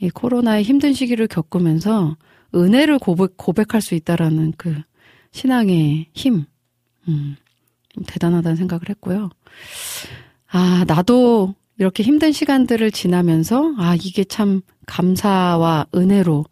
이 0.00 0.08
코로나의 0.08 0.64
힘든 0.64 0.94
시기를 0.94 1.28
겪으면서 1.28 2.16
은혜를 2.54 2.98
고백, 2.98 3.36
고백할 3.36 3.82
수 3.82 3.94
있다라는 3.94 4.52
그 4.56 4.74
신앙의 5.32 6.06
힘. 6.14 6.44
음, 7.08 7.36
대단하다는 8.06 8.56
생각을 8.56 8.88
했고요. 8.88 9.30
아, 10.48 10.84
나도 10.86 11.54
이렇게 11.78 12.02
힘든 12.02 12.32
시간들을 12.32 12.90
지나면서, 12.92 13.74
아, 13.78 13.94
이게 13.96 14.24
참 14.24 14.62
감사와 14.86 15.86
은혜로 15.94 16.44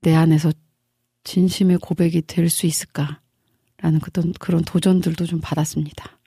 내 0.00 0.14
안에서 0.14 0.52
진심의 1.24 1.78
고백이 1.78 2.22
될 2.26 2.48
수 2.48 2.66
있을까라는 2.66 4.00
그런, 4.02 4.32
그런 4.38 4.64
도전들도 4.64 5.26
좀 5.26 5.40
받았습니다. 5.40 6.18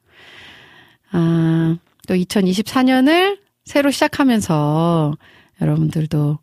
아, 1.12 1.78
또 2.08 2.14
2024년을 2.14 3.40
새로 3.66 3.92
시작하면서 3.92 5.16
여러분들도, 5.62 6.40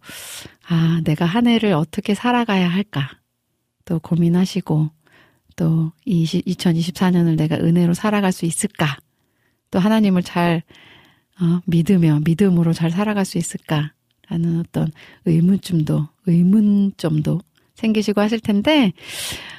아, 0.69 1.01
내가 1.05 1.27
한 1.27 1.47
해를 1.47 1.73
어떻게 1.73 2.14
살아가야 2.14 2.69
할까? 2.69 3.11
또 3.85 3.99
고민하시고, 3.99 4.91
또 5.57 5.93
2024년을 6.07 7.37
내가 7.37 7.57
은혜로 7.57 7.95
살아갈 7.95 8.33
수 8.33 8.47
있을까? 8.47 8.97
또 9.71 9.79
하나님을 9.79 10.23
잘 10.23 10.62
어, 11.41 11.61
믿으며 11.66 12.21
믿음으로 12.25 12.73
잘 12.73 12.91
살아갈 12.91 13.25
수 13.25 13.39
있을까라는 13.39 14.61
어떤 14.61 14.91
의문점도 15.25 16.09
의문점도 16.27 17.41
생기시고 17.75 18.21
하실 18.21 18.41
텐데 18.41 18.93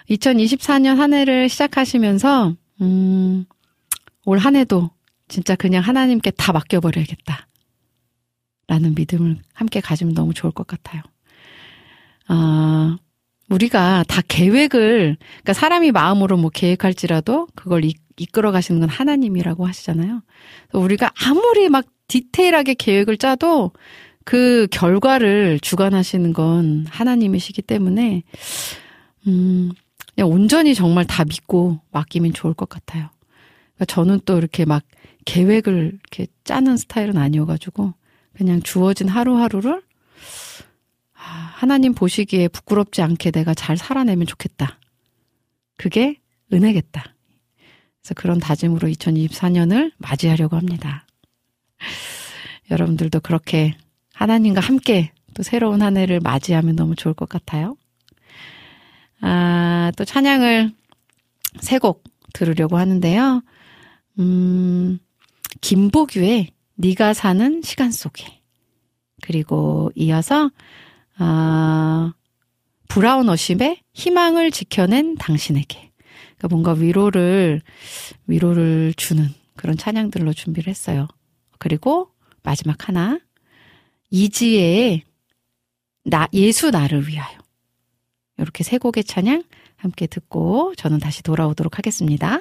2024년 0.09 0.95
한 0.95 1.13
해를 1.13 1.47
시작하시면서 1.47 2.55
음, 2.81 3.45
올 4.25 4.39
한 4.39 4.55
해도 4.55 4.89
진짜 5.27 5.55
그냥 5.55 5.83
하나님께 5.83 6.31
다 6.31 6.51
맡겨버려야겠다. 6.53 7.47
라는 8.69 8.93
믿음을 8.93 9.39
함께 9.51 9.81
가지면 9.81 10.13
너무 10.13 10.33
좋을 10.35 10.53
것 10.53 10.67
같아요. 10.67 11.01
아, 12.27 12.97
우리가 13.49 14.05
다 14.07 14.21
계획을, 14.27 15.17
그러니까 15.17 15.53
사람이 15.53 15.91
마음으로 15.91 16.37
뭐 16.37 16.51
계획할지라도 16.51 17.47
그걸 17.55 17.83
이, 17.83 17.95
이끌어 18.17 18.51
가시는 18.51 18.79
건 18.79 18.87
하나님이라고 18.87 19.65
하시잖아요. 19.65 20.21
우리가 20.73 21.11
아무리 21.25 21.67
막 21.67 21.85
디테일하게 22.07 22.75
계획을 22.75 23.17
짜도 23.17 23.71
그 24.23 24.67
결과를 24.69 25.59
주관하시는 25.61 26.31
건 26.33 26.85
하나님이시기 26.87 27.63
때문에, 27.63 28.21
음, 29.25 29.71
그냥 30.13 30.29
온전히 30.29 30.75
정말 30.75 31.05
다 31.05 31.25
믿고 31.25 31.79
맡기면 31.91 32.33
좋을 32.33 32.53
것 32.53 32.69
같아요. 32.69 33.09
그러니까 33.73 33.85
저는 33.85 34.19
또 34.25 34.37
이렇게 34.37 34.65
막 34.65 34.83
계획을 35.25 35.97
이렇게 36.11 36.27
짜는 36.43 36.77
스타일은 36.77 37.17
아니어가지고, 37.17 37.95
그냥 38.35 38.61
주어진 38.61 39.07
하루하루를 39.07 39.81
아, 41.13 41.21
하나님 41.55 41.93
보시기에 41.93 42.47
부끄럽지 42.47 43.01
않게 43.01 43.31
내가 43.31 43.53
잘 43.53 43.77
살아내면 43.77 44.27
좋겠다. 44.27 44.79
그게 45.77 46.19
은혜겠다. 46.53 47.15
그래서 48.01 48.13
그런 48.15 48.39
다짐으로 48.39 48.87
2024년을 48.87 49.91
맞이하려고 49.97 50.55
합니다. 50.55 51.05
여러분들도 52.71 53.19
그렇게 53.21 53.75
하나님과 54.13 54.61
함께 54.61 55.11
또 55.33 55.43
새로운 55.43 55.81
한 55.81 55.97
해를 55.97 56.19
맞이하면 56.19 56.75
너무 56.75 56.95
좋을 56.95 57.13
것 57.13 57.27
같아요. 57.29 57.75
아, 59.21 59.91
또 59.97 60.05
찬양을 60.05 60.71
세 61.61 61.79
곡 61.79 62.03
들으려고 62.33 62.77
하는데요. 62.77 63.41
음, 64.19 64.99
김보규의 65.61 66.51
네가 66.79 67.13
사는 67.13 67.61
시간 67.61 67.91
속에 67.91 68.25
그리고 69.21 69.91
이어서 69.95 70.49
아, 71.17 72.13
브라운 72.87 73.27
어심의 73.27 73.81
희망을 73.93 74.51
지켜낸 74.51 75.15
당신에게 75.15 75.91
그러니까 76.37 76.47
뭔가 76.49 76.71
위로를 76.71 77.61
위로를 78.27 78.93
주는 78.95 79.27
그런 79.57 79.75
찬양들로 79.75 80.31
준비를 80.31 80.69
했어요. 80.69 81.07
그리고 81.57 82.11
마지막 82.43 82.87
하나 82.87 83.19
이지혜의 84.09 85.03
나 86.05 86.29
예수 86.31 86.71
나를 86.71 87.09
위하여 87.09 87.37
이렇게 88.37 88.63
세 88.63 88.77
곡의 88.77 89.03
찬양 89.03 89.43
함께 89.75 90.07
듣고 90.07 90.73
저는 90.75 90.99
다시 90.99 91.23
돌아오도록 91.23 91.77
하겠습니다. 91.77 92.39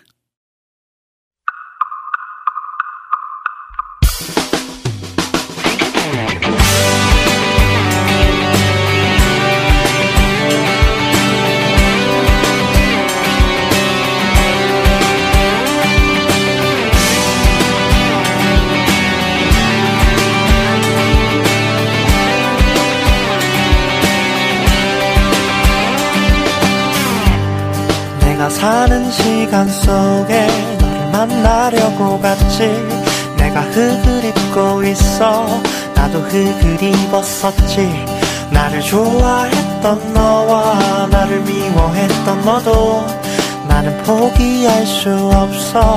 사는 28.88 29.10
시간 29.10 29.68
속에 29.68 30.46
너를 30.80 31.10
만나려고 31.12 32.18
갔지. 32.20 32.70
내가 33.36 33.60
흙을 33.60 34.24
입고 34.24 34.82
있어 34.84 35.46
나도 35.94 36.20
흙을 36.20 36.82
입었었지. 36.82 38.06
나를 38.50 38.80
좋아했던 38.80 40.14
너와 40.14 41.06
나를 41.10 41.40
미워했던 41.40 42.44
너도 42.46 43.04
나는 43.68 43.94
포기할 44.04 44.86
수 44.86 45.10
없어. 45.34 45.94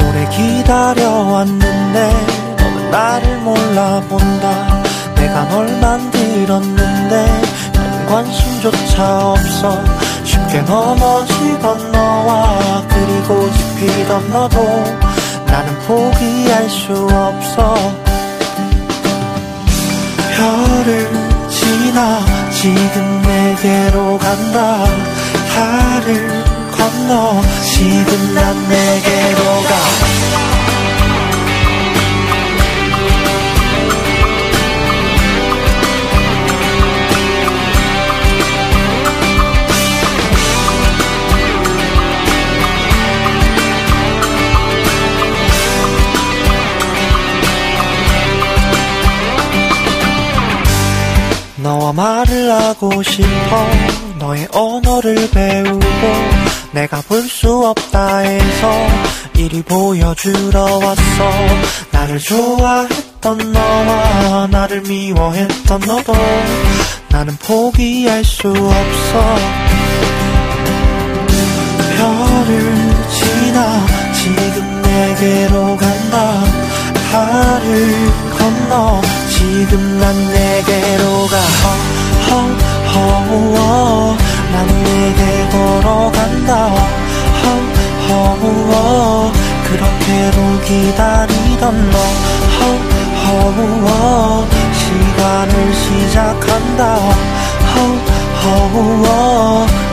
오래 0.00 0.28
기다려왔는데 0.30 2.12
나를 2.90 3.36
몰라본다. 3.38 4.82
내가 5.14 5.48
널 5.48 5.68
만들었는데 5.80 7.42
난 7.72 8.06
관심 8.06 8.51
조차 8.62 9.18
없어. 9.30 9.76
쉽게 10.22 10.60
넘어지던 10.60 11.90
너와 11.90 12.86
그리고 12.88 13.50
지피던 13.50 14.30
너도 14.30 14.62
나는 15.46 15.76
포기할 15.80 16.70
수 16.70 16.92
없어. 17.10 17.74
별을 20.36 21.10
지나 21.50 22.20
지금 22.52 23.22
내게로 23.22 24.16
간다. 24.18 24.84
달을 25.56 26.44
건너 26.70 27.42
지금 27.64 28.34
난 28.34 28.68
내게로 28.68 29.42
가 29.42 30.51
너와 51.72 51.92
말을 51.94 52.52
하고 52.52 53.02
싶어. 53.02 53.66
너의 54.18 54.46
언어를 54.52 55.30
배우고 55.30 55.80
내가 56.72 57.00
볼 57.00 57.26
수 57.26 57.66
없다 57.66 58.18
해서 58.18 58.86
이리 59.36 59.62
보여주러 59.62 60.60
왔어. 60.60 61.30
나를 61.90 62.18
좋아했던 62.18 63.52
너와 63.52 64.48
나를 64.50 64.82
미워했던 64.82 65.80
너도 65.80 66.12
나는 67.08 67.34
포기할 67.38 68.22
수 68.22 68.48
없어. 68.48 69.36
별을 71.96 72.74
지나 73.08 73.86
지금 74.12 74.82
내게로 74.82 75.76
간다. 75.78 76.44
달을 77.10 78.12
건너 78.38 79.00
지금 79.42 79.98
난 79.98 80.14
내게로 80.32 81.26
가. 81.26 81.34
허허허 82.94 84.16
난 84.52 84.54
내게 84.84 85.20
걸어간다. 85.50 86.50
허허허. 88.08 89.32
그렇게로 89.64 90.36
기다리던 90.64 91.90
너. 91.90 91.96
허허허. 93.18 94.46
시간을 94.78 95.52
시작한다. 95.74 96.80
허허허. 97.74 99.06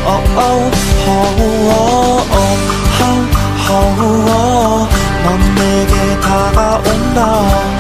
허허허 0.05 0.69
허허허. 3.67 4.87
넌 5.23 5.27
내게 5.55 5.93
다가온다 6.21 7.78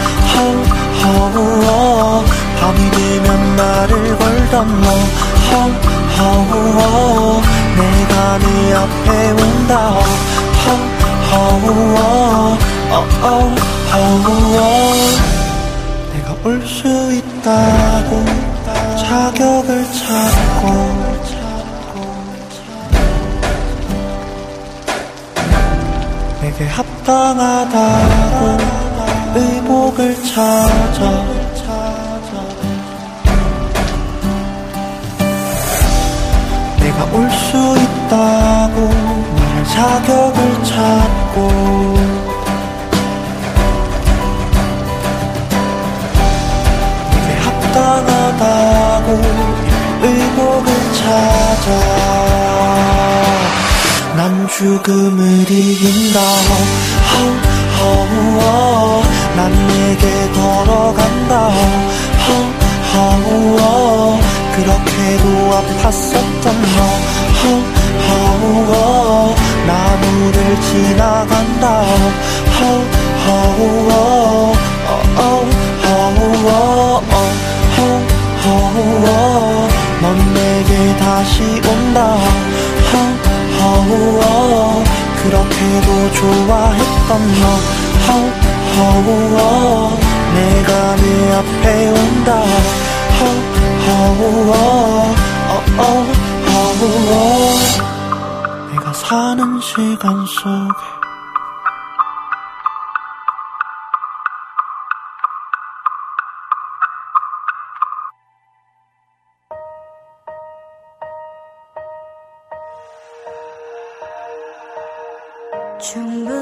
허우어 1.09 2.23
밤이 2.59 2.91
되면 2.91 3.55
나를 3.55 4.17
걸던 4.17 4.81
너. 4.81 4.87
허허우어 6.19 7.41
내가 7.77 8.37
네 8.39 8.45
앞에 8.75 9.31
온다. 9.31 9.71
허허우어 11.31 11.97
어어 12.91 13.25
허우어 13.93 14.57
내가 16.13 16.27
올 16.43 16.47
수 16.67 16.77
있다고 17.13 18.09
자격을 18.97 19.69
찾고. 19.91 20.63
내게 26.41 26.65
합당하다고 26.67 28.57
의복을 29.35 30.15
찾아 30.23 31.25
내가 36.79 37.05
올 37.13 37.29
수 37.29 37.57
있다고 37.57 38.75
말할 39.35 39.65
자격을 39.65 40.63
찾고. 40.63 41.37
내게 47.11 47.29
합당하다고 47.39 49.07
의복을 50.01 50.67
찾아. 50.93 51.67
난 54.15 54.47
죽음을 54.47 55.21
이긴다. 55.49 56.19
호, 57.09 57.21
호, 57.77 57.83
호, 58.39 59.08
난 59.39 59.49
내게 59.67 60.03
걸어간다. 60.33 61.47
호, 61.47 62.29
그렇게도 64.53 65.25
아팠었던 65.55 66.45
너. 66.75 66.77
호, 67.39 68.75
나무를 69.65 70.37
지나간다. 70.59 71.65
어, 71.69 72.59
호, 72.59 73.39
호, 78.43 79.07
넌 80.01 80.33
내게 80.33 80.71
다시 80.97 81.43
온다. 81.65 81.97
호, 82.91 82.93
허우어. 83.61 84.83
그렇게도 85.23 85.87
좋아했던 86.11 87.09
너. 87.39 87.43
허 88.05 88.38
우어 88.77 89.97
내가 90.33 90.95
네 90.95 91.33
앞에 91.33 91.89
온다. 91.89 92.29
허우어 93.87 94.53
허우어. 96.47 97.11
내가 98.71 98.93
사는 98.93 99.59
시간 99.61 100.25
속에 100.25 100.99
충분한 115.81 116.38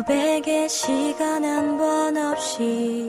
여백의 0.00 0.68
시간 0.70 1.44
한 1.44 1.76
번 1.76 2.16
없이 2.16 3.06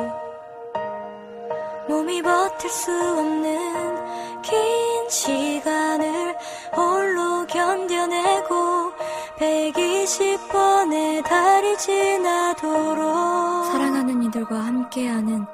몸이 1.87 2.21
버틸 2.21 2.69
수 2.69 2.91
없는 2.91 3.95
긴 4.41 5.09
시간을 5.09 6.35
홀로 6.75 7.47
견뎌내고 7.47 8.91
120번의 9.39 11.23
달이 11.23 11.77
지나도록 11.77 13.65
사랑하는 13.71 14.23
이들과 14.23 14.55
함께하는 14.59 15.45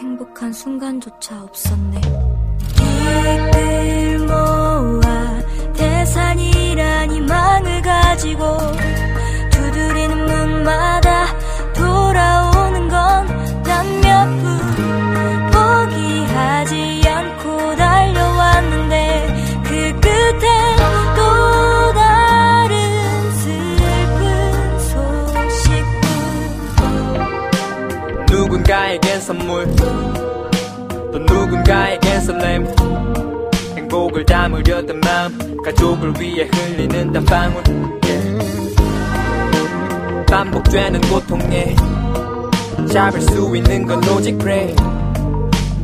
행복한 0.00 0.50
순간조차 0.52 1.42
없었네. 1.42 2.00
이끌 2.72 4.18
모아 4.20 5.40
대산이란 5.74 7.10
희망을 7.12 7.82
가지고 7.82 8.44
돌아오는 11.74 12.88
건단몇분 12.88 14.58
포기하지 15.52 17.02
않고 17.06 17.76
달려왔는데 17.76 19.62
그 19.62 20.00
끝에 20.00 20.46
또 21.14 21.92
다른 21.92 22.74
슬픈 23.32 24.78
소식뿐. 25.46 26.06
누군가에겐 28.28 29.20
선물 29.20 29.76
또 29.76 31.18
누군가에겐 31.20 32.20
설렘. 32.22 32.66
행복을 33.76 34.26
담으려던 34.26 34.98
마음 34.98 35.62
가족을 35.62 36.12
위해 36.20 36.48
흘리는 36.52 37.12
단방울. 37.12 37.62
Yeah. 38.02 38.65
반복되는 40.26 41.00
고통에 41.02 41.76
잡을 42.92 43.20
수 43.20 43.56
있는 43.56 43.86
건 43.86 44.02
오직 44.08 44.38
pray 44.38 44.74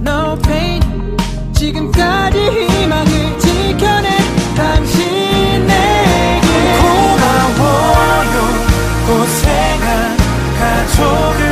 No 0.00 0.36
pain. 0.42 0.82
지금까지 1.52 2.38
희망을 2.38 3.38
지켜낸 3.38 4.10
당신에게. 4.56 5.70
고마워요. 6.80 8.36
고생한 9.06 10.16
가족을 10.58 11.51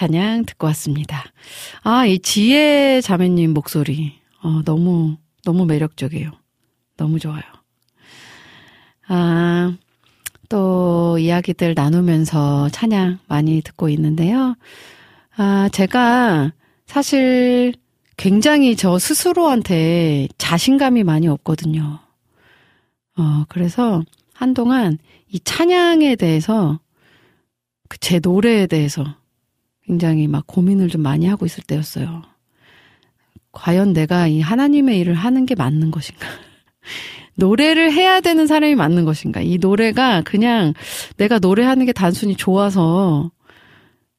찬양 0.00 0.44
듣고 0.44 0.66
왔습니다. 0.66 1.24
아, 1.82 2.04
이 2.04 2.18
지혜 2.18 3.00
자매님 3.00 3.54
목소리. 3.54 4.12
어, 4.42 4.60
너무, 4.66 5.16
너무 5.42 5.64
매력적이에요. 5.64 6.32
너무 6.98 7.18
좋아요. 7.18 7.40
아, 9.08 9.74
또 10.50 11.16
이야기들 11.18 11.72
나누면서 11.74 12.68
찬양 12.68 13.20
많이 13.26 13.62
듣고 13.62 13.88
있는데요. 13.88 14.54
아, 15.34 15.70
제가 15.72 16.52
사실 16.84 17.72
굉장히 18.18 18.76
저 18.76 18.98
스스로한테 18.98 20.28
자신감이 20.36 21.04
많이 21.04 21.26
없거든요. 21.26 22.00
어, 23.16 23.44
그래서 23.48 24.02
한동안 24.34 24.98
이 25.30 25.40
찬양에 25.40 26.16
대해서 26.16 26.80
그 27.88 27.96
제 27.98 28.18
노래에 28.22 28.66
대해서 28.66 29.04
굉장히 29.86 30.26
막 30.26 30.46
고민을 30.46 30.88
좀 30.88 31.02
많이 31.02 31.26
하고 31.26 31.46
있을 31.46 31.62
때였어요. 31.62 32.22
과연 33.52 33.92
내가 33.92 34.26
이 34.26 34.40
하나님의 34.40 34.98
일을 35.00 35.14
하는 35.14 35.46
게 35.46 35.54
맞는 35.54 35.90
것인가? 35.90 36.26
노래를 37.36 37.92
해야 37.92 38.20
되는 38.20 38.46
사람이 38.46 38.74
맞는 38.74 39.04
것인가? 39.04 39.40
이 39.40 39.58
노래가 39.58 40.22
그냥 40.22 40.74
내가 41.16 41.38
노래하는 41.38 41.86
게 41.86 41.92
단순히 41.92 42.36
좋아서 42.36 43.30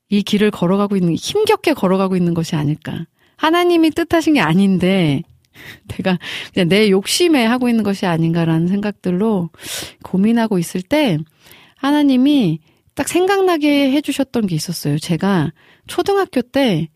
이 0.10 0.24
길을 0.24 0.52
걸어가고 0.52 0.96
있는, 0.96 1.16
힘겹게 1.16 1.74
걸어가고 1.74 2.16
있는 2.16 2.34
것이 2.34 2.56
아닐까. 2.56 3.06
하나님이 3.36 3.92
뜻하신 3.92 4.36
게 4.36 4.40
아닌데, 4.40 5.22
내가 5.90 6.18
그냥 6.54 6.70
내 6.70 6.90
욕심에 6.90 7.44
하고 7.46 7.68
있는 7.68 7.84
것이 7.84 8.06
아닌가라는 8.06 8.68
생각들로 8.68 9.50
고민하고 10.04 10.60
있을 10.60 10.82
때, 10.82 11.18
하나님이 11.76 12.60
딱 12.98 13.08
생각나게 13.08 13.92
해주셨던 13.92 14.48
게 14.48 14.56
있었어요. 14.56 14.98
제가 14.98 15.52
초등학교 15.86 16.42
때, 16.42 16.90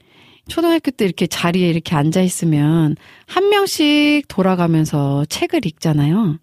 초등학교 0.47 0.89
때 0.89 1.05
이렇게 1.05 1.27
자리에 1.27 1.69
이렇게 1.69 1.95
앉아 1.95 2.23
있으면 2.23 2.95
한 3.27 3.49
명씩 3.49 4.27
돌아가면서 4.27 5.25
책을 5.25 5.63
읽잖아요. 5.63 6.39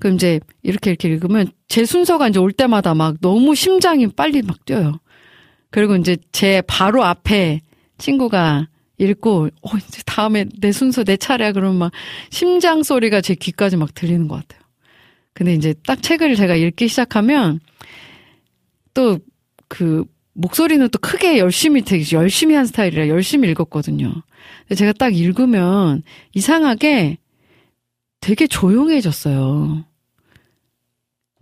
그럼 0.00 0.16
이제 0.16 0.40
이렇게 0.64 0.90
이렇게 0.90 1.06
읽으면 1.06 1.52
제 1.68 1.84
순서가 1.84 2.26
이제 2.26 2.40
올 2.40 2.50
때마다 2.50 2.92
막 2.92 3.20
너무 3.20 3.54
심장이 3.54 4.08
빨리 4.08 4.42
막 4.42 4.64
뛰어요. 4.64 4.98
그리고 5.70 5.94
이제 5.94 6.16
제 6.32 6.60
바로 6.66 7.04
앞에 7.04 7.60
친구가 7.98 8.66
읽고, 8.98 9.50
어, 9.62 9.76
이제 9.76 10.02
다음에 10.04 10.46
내 10.58 10.72
순서, 10.72 11.04
내 11.04 11.16
차례야. 11.16 11.52
그러면 11.52 11.78
막 11.78 11.92
심장 12.30 12.82
소리가 12.82 13.20
제 13.20 13.36
귀까지 13.36 13.76
막 13.76 13.94
들리는 13.94 14.26
것 14.26 14.40
같아요. 14.40 14.60
근데 15.34 15.54
이제 15.54 15.72
딱 15.86 16.02
책을 16.02 16.34
제가 16.34 16.56
읽기 16.56 16.88
시작하면 16.88 17.60
또 18.94 19.18
그 19.70 20.04
목소리는 20.32 20.86
또 20.90 20.98
크게 20.98 21.38
열심히 21.38 21.82
되게 21.82 22.04
열심히 22.14 22.56
한 22.56 22.66
스타일이라 22.66 23.08
열심히 23.08 23.48
읽었거든요. 23.50 24.12
근데 24.62 24.74
제가 24.74 24.92
딱 24.92 25.16
읽으면 25.16 26.02
이상하게 26.34 27.18
되게 28.20 28.46
조용해졌어요. 28.48 29.84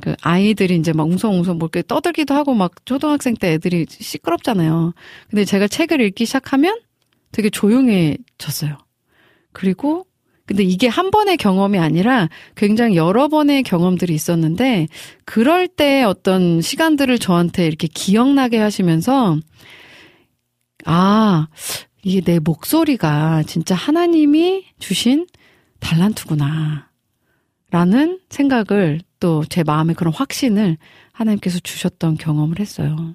그 0.01 0.15
아이들이 0.21 0.77
이제 0.77 0.93
막 0.93 1.05
웅성웅성 1.05 1.59
뭐 1.59 1.69
이렇게 1.73 1.83
떠들기도 1.87 2.35
하고 2.35 2.55
막 2.55 2.85
초등학생 2.85 3.35
때 3.35 3.55
애들이 3.55 3.87
시끄럽잖아요. 3.89 4.93
근데 5.31 5.45
제가 5.45 5.69
책을 5.69 6.03
읽기 6.03 6.27
시작하면 6.27 6.79
되게 7.33 7.49
조용해졌어요. 7.49 8.77
그리고 9.53 10.07
근데 10.49 10.63
이게 10.63 10.89
한 10.89 11.11
번의 11.11 11.37
경험이 11.37 11.79
아니라 11.79 12.31
굉장히 12.57 12.97
여러 12.97 13.29
번의 13.29 13.63
경험들이 13.65 14.15
있었는데 14.15 14.89
그럴 15.27 15.69
때 15.69 16.03
어떤 16.05 16.63
시간들을 16.63 17.19
저한테 17.19 17.67
이렇게 17.67 17.87
기억나게 17.87 18.59
하시면서 18.59 19.37
아, 20.87 21.49
이게 22.03 22.23
내 22.23 22.39
목소리가 22.39 23.43
진짜 23.43 23.75
하나님이 23.75 24.65
주신 24.79 25.27
달란트구나. 25.81 26.89
라는 27.71 28.19
생각을 28.31 29.03
또 29.21 29.45
제 29.51 29.63
마음에 29.63 29.93
그런 29.93 30.15
확신을 30.15 30.79
하나님께서 31.13 31.59
주셨던 31.59 32.17
경험을 32.17 32.59
했어요. 32.59 33.15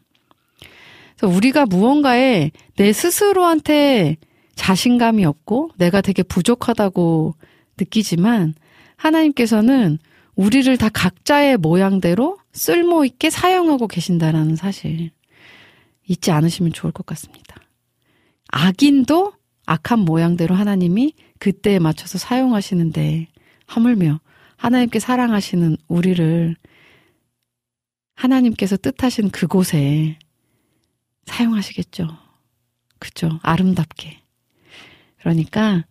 우리가 1.23 1.65
무언가에 1.65 2.51
내 2.75 2.93
스스로한테 2.93 4.17
자신감이 4.63 5.25
없고 5.25 5.71
내가 5.75 5.99
되게 5.99 6.23
부족하다고 6.23 7.35
느끼지만 7.77 8.53
하나님께서는 8.95 9.99
우리를 10.35 10.77
다 10.77 10.87
각자의 10.87 11.57
모양대로 11.57 12.37
쓸모 12.53 13.03
있게 13.03 13.29
사용하고 13.29 13.89
계신다라는 13.89 14.55
사실 14.55 15.11
잊지 16.07 16.31
않으시면 16.31 16.71
좋을 16.71 16.93
것 16.93 17.05
같습니다. 17.05 17.57
악인도 18.53 19.33
악한 19.65 19.99
모양대로 19.99 20.55
하나님이 20.55 21.13
그때에 21.39 21.79
맞춰서 21.79 22.17
사용하시는데 22.17 23.27
하물며 23.65 24.21
하나님께 24.55 24.99
사랑하시는 24.99 25.75
우리를 25.89 26.55
하나님께서 28.15 28.77
뜻하신 28.77 29.29
그곳에 29.29 30.17
사용하시겠죠. 31.25 32.07
그죠? 32.99 33.39
아름답게. 33.41 34.22
그러니까 35.23 35.85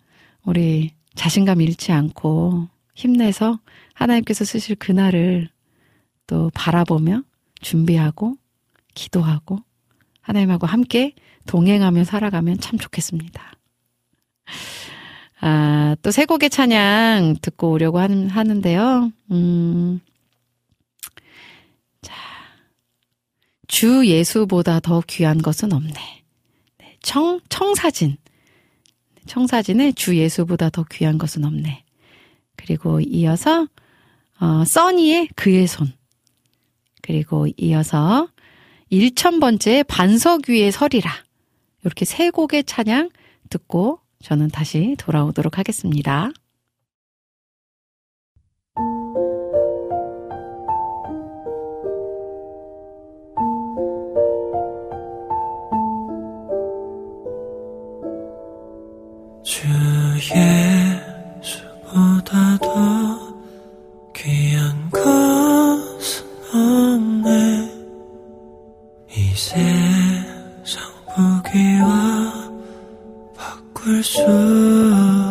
우리 0.45 0.91
자신감 1.15 1.63
잃지 1.63 1.91
않고 1.91 2.69
힘내서 2.95 3.59
하나님께서 3.95 4.45
쓰실 4.45 4.77
그날을 4.77 5.49
또 6.27 6.51
바라보며 6.53 7.23
준비하고 7.63 8.37
기도하고 8.95 9.59
하나님하고 10.21 10.67
함께 10.67 11.15
동행하며 11.47 12.05
살아가면 12.05 12.59
참 12.61 12.79
좋겠습니다. 12.79 13.53
아, 15.41 15.97
또 16.03 16.11
세 16.11 16.27
곡의 16.27 16.51
찬양 16.51 17.37
듣고 17.41 17.71
오려고 17.73 17.99
하는데요. 17.99 19.13
음, 19.31 20.01
자, 22.03 22.15
주 23.67 24.07
예수보다 24.07 24.81
더 24.81 25.03
귀한 25.09 25.39
것은 25.39 25.73
없네. 25.73 25.93
네, 26.79 26.97
청, 27.01 27.41
청사진. 27.49 28.19
청사진에 29.27 29.93
주 29.93 30.17
예수보다 30.17 30.71
더 30.71 30.85
귀한 30.91 31.19
것은 31.19 31.45
없네. 31.45 31.85
그리고 32.57 33.01
이어서, 33.01 33.67
어, 34.41 34.65
써니의 34.65 35.29
그의 35.35 35.67
손. 35.67 35.93
그리고 37.03 37.47
이어서 37.57 38.29
1000번째 38.91 39.87
반석 39.87 40.49
위에 40.49 40.71
서리라. 40.71 41.11
이렇게 41.85 42.05
세 42.05 42.31
곡의 42.31 42.65
찬양 42.65 43.11
듣고 43.51 44.01
저는 44.23 44.49
다시 44.49 44.95
돌아오도록 44.99 45.59
하겠습니다. 45.59 46.31
세상 69.53 70.83
보기와 71.15 72.33
바꿀 73.37 74.03
수 74.03 75.22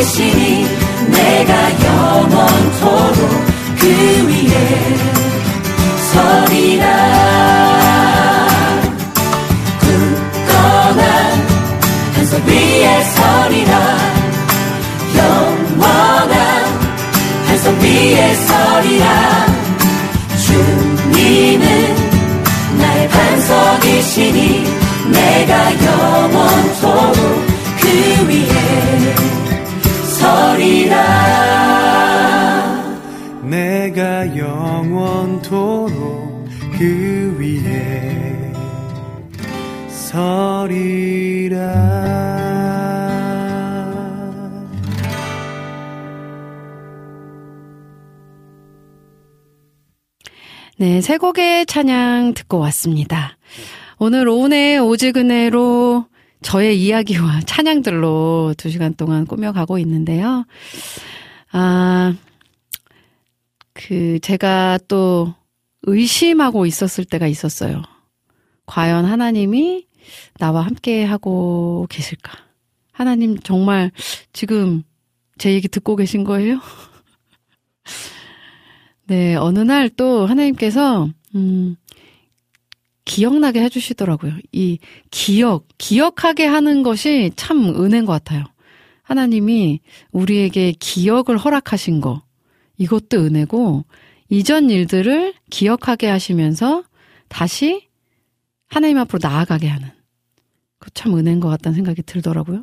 반석이시니 0.00 0.66
내가 1.08 1.52
영원토록 1.84 3.18
그 3.78 3.84
위에 4.28 4.54
서리라. 6.12 6.86
굳건한 9.80 10.98
반석 12.14 12.44
위에 12.46 13.02
서리라. 13.02 13.72
영원한 15.18 16.34
반석 17.46 17.78
위에 17.80 18.34
서리라. 18.34 19.06
주님은 20.46 21.64
나의 22.78 23.08
반석이시니 23.08 24.49
세 51.10 51.18
곡의 51.18 51.66
찬양 51.66 52.34
듣고 52.34 52.60
왔습니다. 52.60 53.36
오늘 53.98 54.28
오후에 54.28 54.78
오지근해로 54.78 56.06
저의 56.40 56.80
이야기와 56.80 57.40
찬양들로 57.46 58.54
두 58.56 58.70
시간 58.70 58.94
동안 58.94 59.26
꾸며가고 59.26 59.78
있는데요. 59.78 60.44
아, 61.50 62.14
그, 63.72 64.20
제가 64.20 64.78
또 64.86 65.34
의심하고 65.82 66.64
있었을 66.64 67.04
때가 67.04 67.26
있었어요. 67.26 67.82
과연 68.66 69.04
하나님이 69.04 69.88
나와 70.38 70.60
함께 70.60 71.02
하고 71.02 71.88
계실까? 71.90 72.38
하나님 72.92 73.36
정말 73.36 73.90
지금 74.32 74.84
제 75.38 75.54
얘기 75.54 75.66
듣고 75.66 75.96
계신 75.96 76.22
거예요? 76.22 76.60
네, 79.10 79.34
어느 79.34 79.58
날 79.58 79.88
또 79.88 80.24
하나님께서, 80.24 81.08
음, 81.34 81.74
기억나게 83.04 83.60
해주시더라고요. 83.64 84.34
이 84.52 84.78
기억, 85.10 85.66
기억하게 85.78 86.46
하는 86.46 86.84
것이 86.84 87.32
참 87.34 87.70
은혜인 87.70 88.04
것 88.06 88.12
같아요. 88.12 88.44
하나님이 89.02 89.80
우리에게 90.12 90.74
기억을 90.78 91.38
허락하신 91.38 92.00
거, 92.00 92.22
이것도 92.78 93.18
은혜고, 93.24 93.84
이전 94.28 94.70
일들을 94.70 95.34
기억하게 95.50 96.06
하시면서 96.06 96.84
다시 97.26 97.88
하나님 98.68 98.96
앞으로 98.98 99.18
나아가게 99.20 99.66
하는, 99.66 99.88
그참 100.78 101.16
은혜인 101.18 101.40
것 101.40 101.48
같다는 101.48 101.74
생각이 101.74 102.02
들더라고요. 102.02 102.62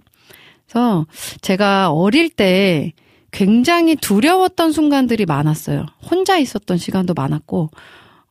그래서 0.65 1.05
제가 1.41 1.91
어릴 1.91 2.29
때 2.29 2.93
굉장히 3.31 3.95
두려웠던 3.95 4.71
순간들이 4.71 5.25
많았어요. 5.25 5.85
혼자 6.09 6.37
있었던 6.37 6.77
시간도 6.77 7.13
많았고, 7.13 7.69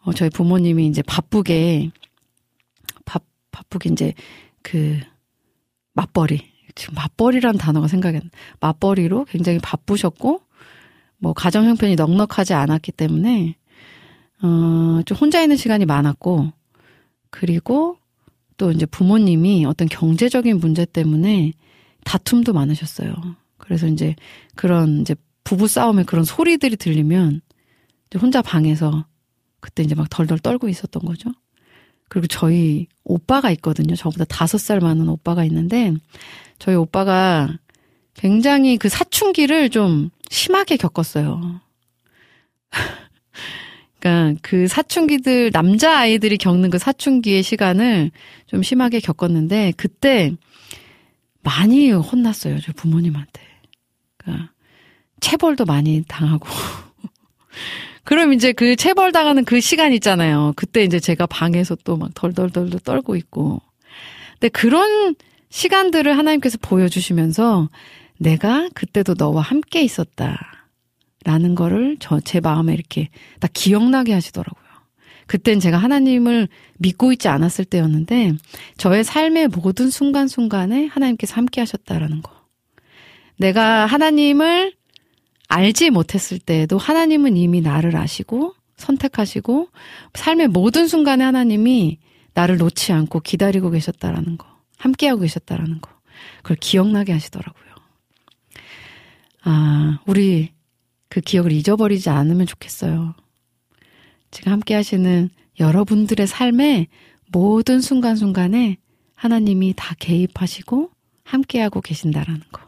어, 0.02 0.12
저희 0.12 0.30
부모님이 0.30 0.86
이제 0.86 1.02
바쁘게, 1.02 1.90
바, 3.04 3.20
바쁘게 3.50 3.90
이제 3.90 4.14
그, 4.62 4.98
맞벌이. 5.92 6.40
지금 6.74 6.94
맞벌이란 6.94 7.56
단어가 7.56 7.88
생각이 7.88 8.16
안 8.18 8.22
나. 8.24 8.30
맞벌이로 8.60 9.26
굉장히 9.26 9.58
바쁘셨고, 9.58 10.40
뭐, 11.18 11.32
가정 11.32 11.66
형편이 11.66 11.94
넉넉하지 11.96 12.54
않았기 12.54 12.92
때문에, 12.92 13.56
어, 14.42 15.00
좀 15.06 15.16
혼자 15.18 15.40
있는 15.40 15.56
시간이 15.56 15.86
많았고, 15.86 16.52
그리고 17.30 17.98
또 18.56 18.70
이제 18.72 18.86
부모님이 18.86 19.64
어떤 19.66 19.88
경제적인 19.88 20.58
문제 20.58 20.84
때문에 20.84 21.52
다툼도 22.04 22.52
많으셨어요. 22.52 23.14
그래서 23.66 23.86
이제 23.88 24.14
그런 24.54 25.00
이제 25.00 25.14
부부 25.44 25.68
싸움에 25.68 26.04
그런 26.04 26.24
소리들이 26.24 26.76
들리면 26.76 27.40
혼자 28.16 28.40
방에서 28.40 29.04
그때 29.60 29.82
이제 29.82 29.94
막 29.94 30.08
덜덜 30.08 30.38
떨고 30.38 30.68
있었던 30.68 31.04
거죠. 31.04 31.30
그리고 32.08 32.28
저희 32.28 32.86
오빠가 33.04 33.50
있거든요. 33.52 33.96
저보다 33.96 34.24
다섯 34.24 34.58
살 34.58 34.80
많은 34.80 35.08
오빠가 35.08 35.44
있는데 35.44 35.92
저희 36.58 36.76
오빠가 36.76 37.58
굉장히 38.14 38.78
그 38.78 38.88
사춘기를 38.88 39.70
좀 39.70 40.10
심하게 40.30 40.76
겪었어요. 40.76 41.60
그러니까 43.98 44.38
그 44.42 44.68
사춘기들 44.68 45.50
남자 45.50 45.98
아이들이 45.98 46.38
겪는 46.38 46.70
그 46.70 46.78
사춘기의 46.78 47.42
시간을 47.42 48.12
좀 48.46 48.62
심하게 48.62 49.00
겪었는데 49.00 49.72
그때 49.76 50.32
많이 51.42 51.90
혼났어요. 51.90 52.60
저 52.60 52.72
부모님한테. 52.72 53.45
그러니까 54.26 54.50
체벌도 55.20 55.64
많이 55.64 56.04
당하고. 56.06 56.46
그럼 58.04 58.32
이제 58.32 58.52
그 58.52 58.76
체벌 58.76 59.12
당하는 59.12 59.44
그 59.44 59.60
시간 59.60 59.92
있잖아요. 59.94 60.52
그때 60.56 60.84
이제 60.84 61.00
제가 61.00 61.26
방에서 61.26 61.76
또막 61.76 62.14
덜덜덜 62.14 62.70
떨고 62.84 63.16
있고. 63.16 63.60
근데 64.34 64.48
그런 64.50 65.14
시간들을 65.48 66.16
하나님께서 66.16 66.58
보여주시면서 66.60 67.68
내가 68.18 68.68
그때도 68.74 69.14
너와 69.16 69.42
함께 69.42 69.82
있었다. 69.82 70.38
라는 71.24 71.56
거를 71.56 71.96
저 71.98 72.20
제 72.20 72.38
마음에 72.40 72.72
이렇게 72.72 73.08
딱 73.40 73.50
기억나게 73.52 74.12
하시더라고요. 74.12 74.64
그땐 75.26 75.58
제가 75.58 75.76
하나님을 75.76 76.48
믿고 76.78 77.12
있지 77.12 77.26
않았을 77.26 77.64
때였는데 77.64 78.34
저의 78.76 79.02
삶의 79.02 79.48
모든 79.48 79.90
순간순간에 79.90 80.86
하나님께서 80.86 81.34
함께 81.34 81.60
하셨다라는 81.60 82.22
거. 82.22 82.35
내가 83.38 83.86
하나님을 83.86 84.74
알지 85.48 85.90
못했을 85.90 86.38
때에도 86.38 86.78
하나님은 86.78 87.36
이미 87.36 87.60
나를 87.60 87.96
아시고 87.96 88.54
선택하시고 88.76 89.68
삶의 90.14 90.48
모든 90.48 90.86
순간에 90.86 91.24
하나님이 91.24 91.98
나를 92.34 92.58
놓지 92.58 92.92
않고 92.92 93.20
기다리고 93.20 93.70
계셨다라는 93.70 94.36
거. 94.36 94.46
함께하고 94.76 95.22
계셨다라는 95.22 95.80
거. 95.80 95.90
그걸 96.42 96.56
기억나게 96.60 97.12
하시더라고요. 97.12 97.64
아, 99.44 100.00
우리 100.06 100.50
그 101.08 101.20
기억을 101.20 101.52
잊어버리지 101.52 102.10
않으면 102.10 102.46
좋겠어요. 102.46 103.14
지금 104.30 104.52
함께 104.52 104.74
하시는 104.74 105.30
여러분들의 105.58 106.26
삶의 106.26 106.88
모든 107.32 107.80
순간순간에 107.80 108.76
하나님이 109.14 109.72
다 109.76 109.94
개입하시고 109.98 110.90
함께하고 111.24 111.80
계신다라는 111.80 112.42
거. 112.52 112.65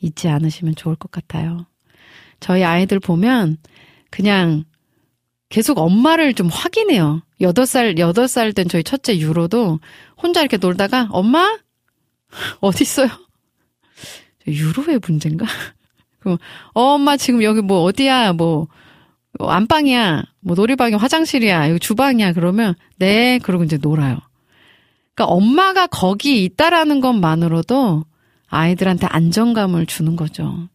잊지 0.00 0.28
않으시면 0.28 0.74
좋을 0.74 0.96
것 0.96 1.10
같아요. 1.10 1.66
저희 2.40 2.64
아이들 2.64 3.00
보면 3.00 3.58
그냥 4.10 4.64
계속 5.48 5.78
엄마를 5.78 6.34
좀 6.34 6.48
확인해요. 6.48 7.22
8살, 7.40 7.98
8살 7.98 8.54
된 8.54 8.68
저희 8.68 8.82
첫째 8.82 9.16
유로도 9.18 9.80
혼자 10.20 10.40
이렇게 10.40 10.56
놀다가 10.56 11.08
엄마? 11.10 11.58
어딨어요? 12.60 13.08
유로의 14.46 15.00
문제인가? 15.06 15.46
그럼 16.20 16.38
어, 16.74 16.82
엄마 16.94 17.16
지금 17.16 17.42
여기 17.42 17.60
뭐 17.60 17.82
어디야? 17.82 18.32
뭐 18.34 18.68
어, 19.38 19.48
안방이야, 19.48 20.24
뭐 20.40 20.56
놀이방이 20.56 20.94
화장실이야, 20.94 21.68
여기 21.70 21.78
주방이야, 21.78 22.32
그러면, 22.32 22.74
네, 22.96 23.38
그러고 23.38 23.62
이제 23.62 23.76
놀아요. 23.76 24.18
그러니까 25.14 25.34
엄마가 25.34 25.86
거기 25.86 26.44
있다라는 26.44 27.00
것만으로도 27.00 28.04
아이들한테 28.48 29.06
안정감을 29.06 29.86
주는 29.86 30.16
거죠. 30.16 30.68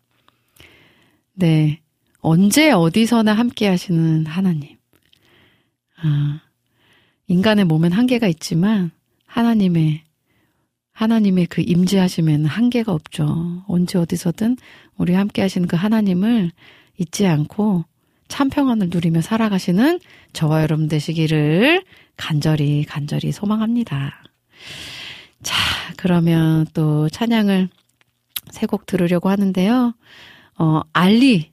네. 1.33 1.79
언제 2.19 2.71
어디서나 2.71 3.33
함께 3.33 3.67
하시는 3.67 4.25
하나님. 4.25 4.77
아, 6.01 6.41
인간의 7.27 7.65
몸엔 7.65 7.91
한계가 7.91 8.27
있지만 8.27 8.91
하나님의 9.25 10.03
하나님의 10.93 11.47
그 11.47 11.61
임재하심에는 11.65 12.45
한계가 12.45 12.93
없죠. 12.93 13.63
언제 13.67 13.97
어디서든 13.97 14.57
우리 14.97 15.13
함께 15.13 15.41
하시는 15.41 15.67
그 15.67 15.75
하나님을 15.75 16.51
잊지 16.97 17.25
않고 17.25 17.83
참 18.27 18.49
평안을 18.49 18.89
누리며 18.89 19.21
살아가시는 19.21 19.99
저와 20.33 20.61
여러분 20.61 20.87
되시기를 20.87 21.83
간절히 22.15 22.85
간절히 22.85 23.31
소망합니다. 23.31 24.23
자, 25.43 25.55
그러면 25.97 26.65
또 26.73 27.09
찬양을 27.09 27.69
세 28.51 28.67
곡 28.67 28.85
들으려고 28.85 29.29
하는데요. 29.29 29.93
어, 30.59 30.81
알리. 30.93 31.51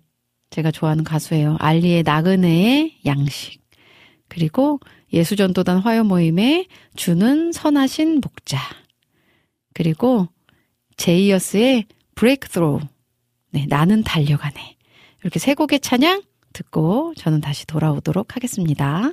제가 0.51 0.71
좋아하는 0.73 1.05
가수예요. 1.05 1.57
알리의 1.61 2.03
나그네의 2.03 2.99
양식. 3.07 3.61
그리고 4.29 4.81
예수전도단 5.12 5.79
화요 5.79 6.05
모임에 6.05 6.67
주는 6.97 7.53
선하신 7.53 8.21
목자. 8.21 8.59
그리고 9.75 10.29
제이어스의 10.97 11.87
브레이크스루. 12.17 12.81
네, 13.53 13.67
나는 13.69 14.03
달려가네. 14.03 14.77
이렇게 15.23 15.39
세 15.39 15.55
곡의 15.55 15.81
찬양 15.81 16.23
듣고 16.53 17.15
저는 17.17 17.41
다시 17.41 17.67
돌아오도록 17.67 18.35
하겠습니다. 18.37 19.12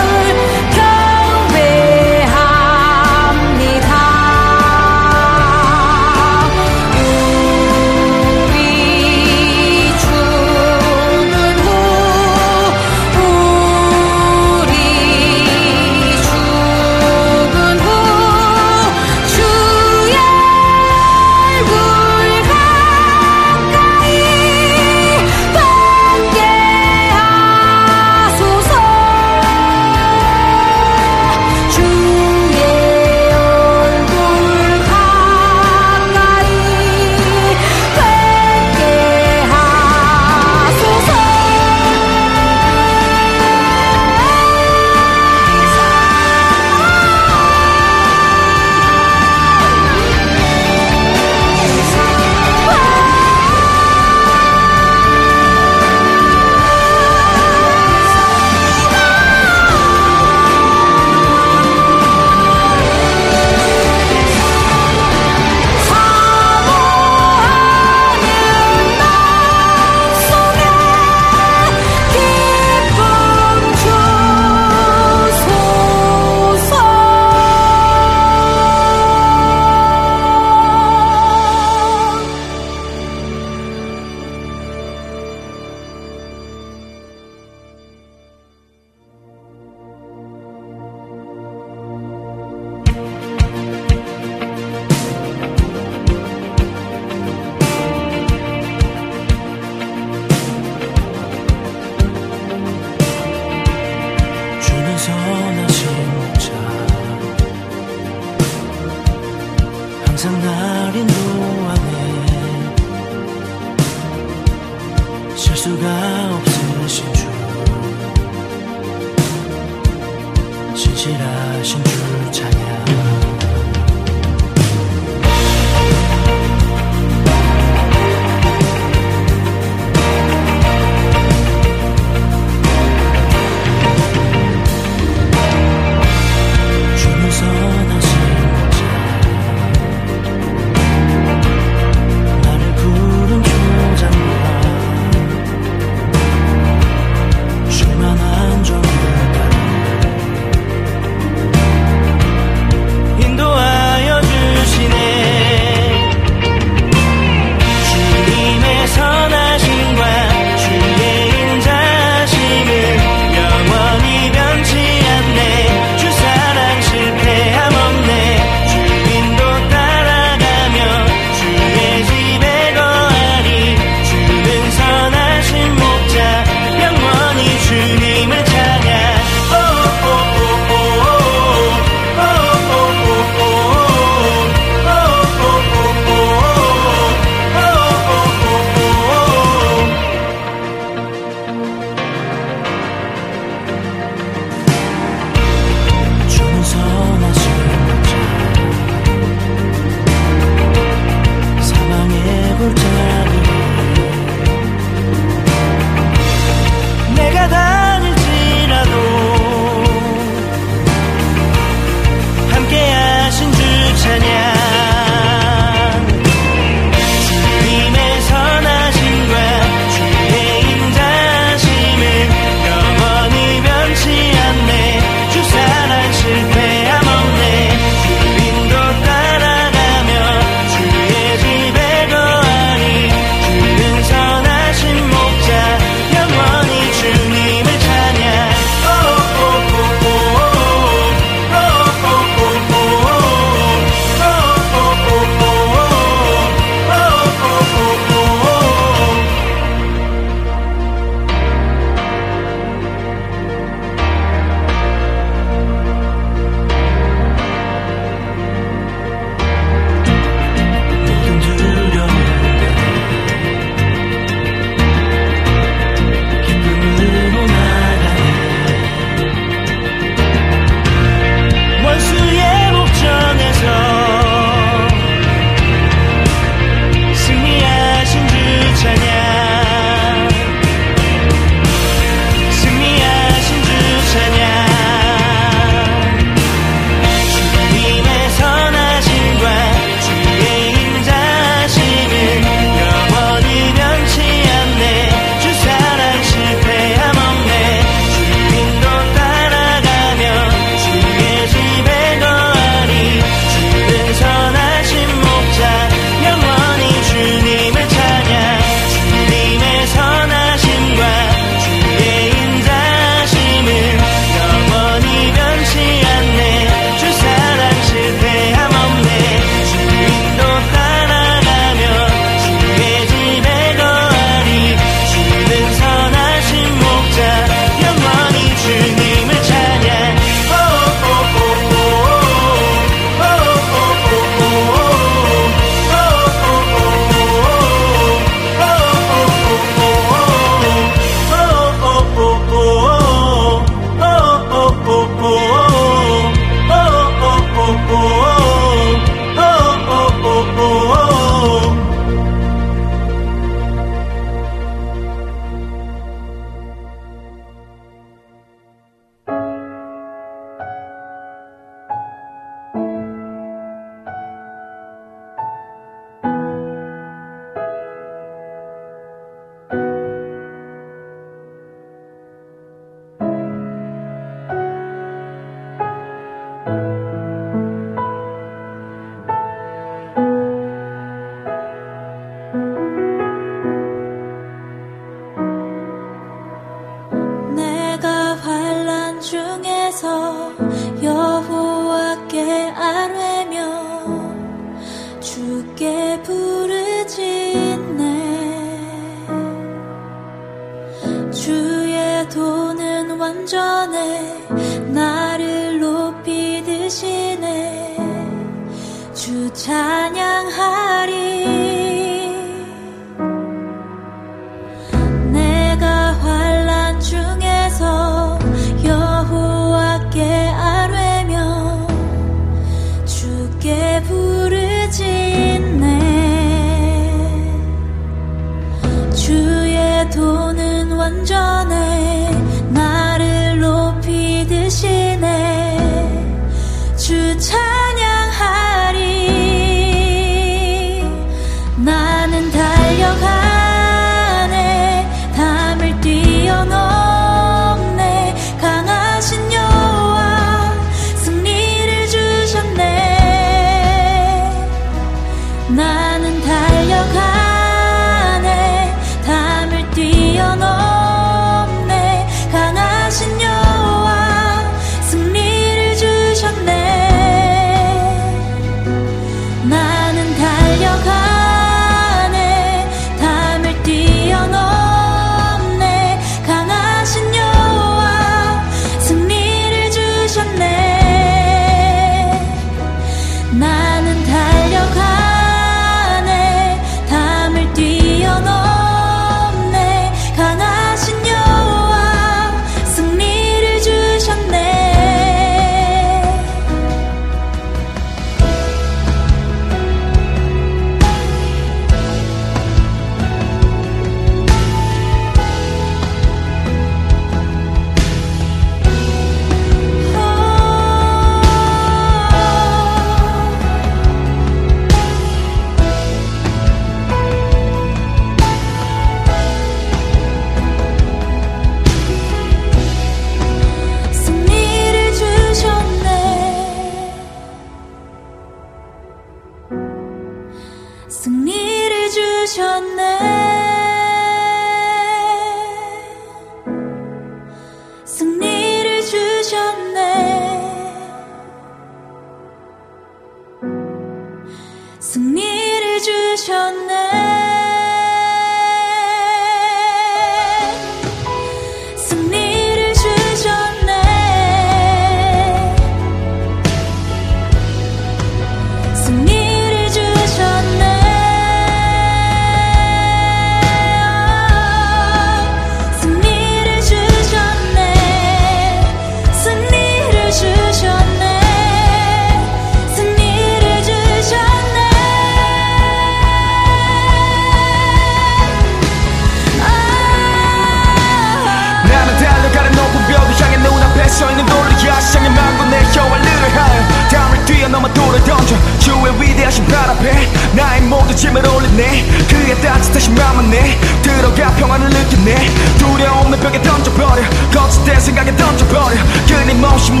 세 599.84 600.00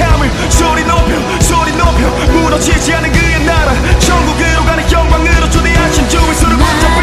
강함을 0.00 0.30
소리 0.48 0.82
높여 0.84 1.40
소리 1.40 1.72
높여. 1.72 2.08
무너지지 2.32 2.94
않은 2.94 3.12
그의 3.12 3.44
나라. 3.44 3.72
천국으로 3.98 4.64
가는 4.64 4.90
영광으로 4.90 5.50
초대하신 5.50 6.08
주 6.08 6.16
예수를 6.16 6.56
붙잡고 6.56 6.99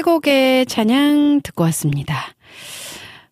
곡의 0.00 0.66
찬양 0.66 1.42
듣고 1.42 1.64
왔습니다. 1.64 2.34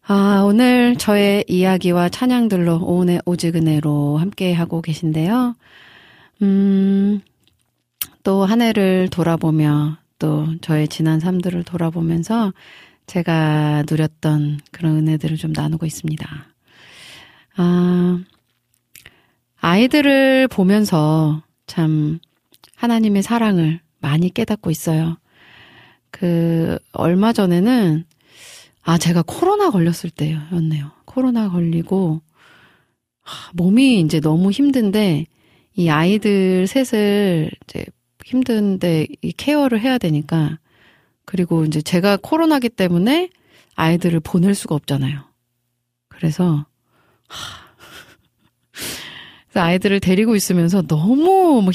아, 0.02 0.42
오늘 0.44 0.96
저의 0.96 1.44
이야기와 1.48 2.08
찬양들로 2.08 2.84
오은의 2.84 3.22
오지근해로 3.24 4.18
함께 4.18 4.52
하고 4.52 4.82
계신데요. 4.82 5.54
음, 6.42 7.20
또 8.22 8.44
한 8.44 8.60
해를 8.60 9.08
돌아보며 9.08 9.96
또 10.18 10.48
저의 10.60 10.88
지난 10.88 11.20
삶들을 11.20 11.62
돌아보면서 11.64 12.52
제가 13.06 13.84
누렸던 13.88 14.60
그런 14.70 14.96
은혜들을 14.96 15.36
좀 15.36 15.52
나누고 15.52 15.86
있습니다. 15.86 16.28
아, 17.56 18.20
아이들을 19.60 20.48
보면서 20.48 21.42
참 21.66 22.18
하나님의 22.76 23.22
사랑을 23.22 23.80
많이 24.00 24.30
깨닫고 24.30 24.70
있어요. 24.70 25.16
그, 26.10 26.78
얼마 26.92 27.32
전에는, 27.32 28.04
아, 28.82 28.98
제가 28.98 29.22
코로나 29.26 29.70
걸렸을 29.70 30.10
때였네요. 30.10 30.90
코로나 31.04 31.48
걸리고, 31.50 32.20
몸이 33.54 34.00
이제 34.00 34.20
너무 34.20 34.50
힘든데, 34.50 35.26
이 35.76 35.88
아이들 35.88 36.66
셋을 36.66 37.50
이제 37.64 37.86
힘든데 38.24 39.06
이 39.22 39.32
케어를 39.32 39.80
해야 39.80 39.98
되니까, 39.98 40.58
그리고 41.24 41.64
이제 41.64 41.80
제가 41.80 42.18
코로나기 42.20 42.68
때문에 42.68 43.30
아이들을 43.76 44.20
보낼 44.20 44.54
수가 44.54 44.74
없잖아요. 44.74 45.22
그래서, 46.08 46.66
그래서 49.48 49.66
아이들을 49.66 50.00
데리고 50.00 50.36
있으면서 50.36 50.82
너무 50.82 51.62
뭐 51.62 51.72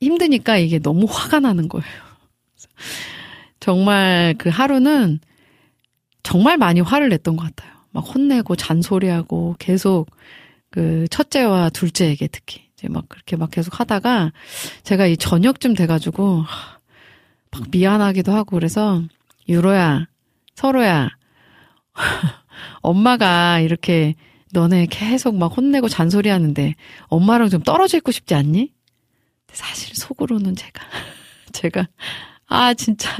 힘드니까 0.00 0.58
이게 0.58 0.78
너무 0.78 1.06
화가 1.08 1.40
나는 1.40 1.68
거예요. 1.68 1.88
정말 3.68 4.34
그 4.38 4.48
하루는 4.48 5.20
정말 6.22 6.56
많이 6.56 6.80
화를 6.80 7.10
냈던 7.10 7.36
것 7.36 7.44
같아요. 7.44 7.70
막 7.90 8.00
혼내고 8.00 8.56
잔소리하고 8.56 9.56
계속 9.58 10.06
그 10.70 11.06
첫째와 11.10 11.68
둘째에게 11.68 12.28
특히 12.28 12.62
이제 12.72 12.88
막 12.88 13.06
그렇게 13.10 13.36
막 13.36 13.50
계속 13.50 13.78
하다가 13.78 14.32
제가 14.84 15.06
이 15.06 15.18
저녁쯤 15.18 15.74
돼가지고 15.74 16.44
막 17.50 17.62
미안하기도 17.70 18.32
하고 18.32 18.56
그래서 18.56 19.02
유로야 19.50 20.06
서로야 20.54 21.10
엄마가 22.80 23.60
이렇게 23.60 24.14
너네 24.50 24.86
계속 24.86 25.36
막 25.36 25.54
혼내고 25.54 25.90
잔소리 25.90 26.30
하는데 26.30 26.74
엄마랑 27.08 27.50
좀 27.50 27.62
떨어져 27.62 27.98
있고 27.98 28.12
싶지 28.12 28.34
않니? 28.34 28.72
사실 29.52 29.94
속으로는 29.94 30.56
제가 30.56 30.82
제가 31.52 31.86
아, 32.48 32.74
진짜, 32.74 33.10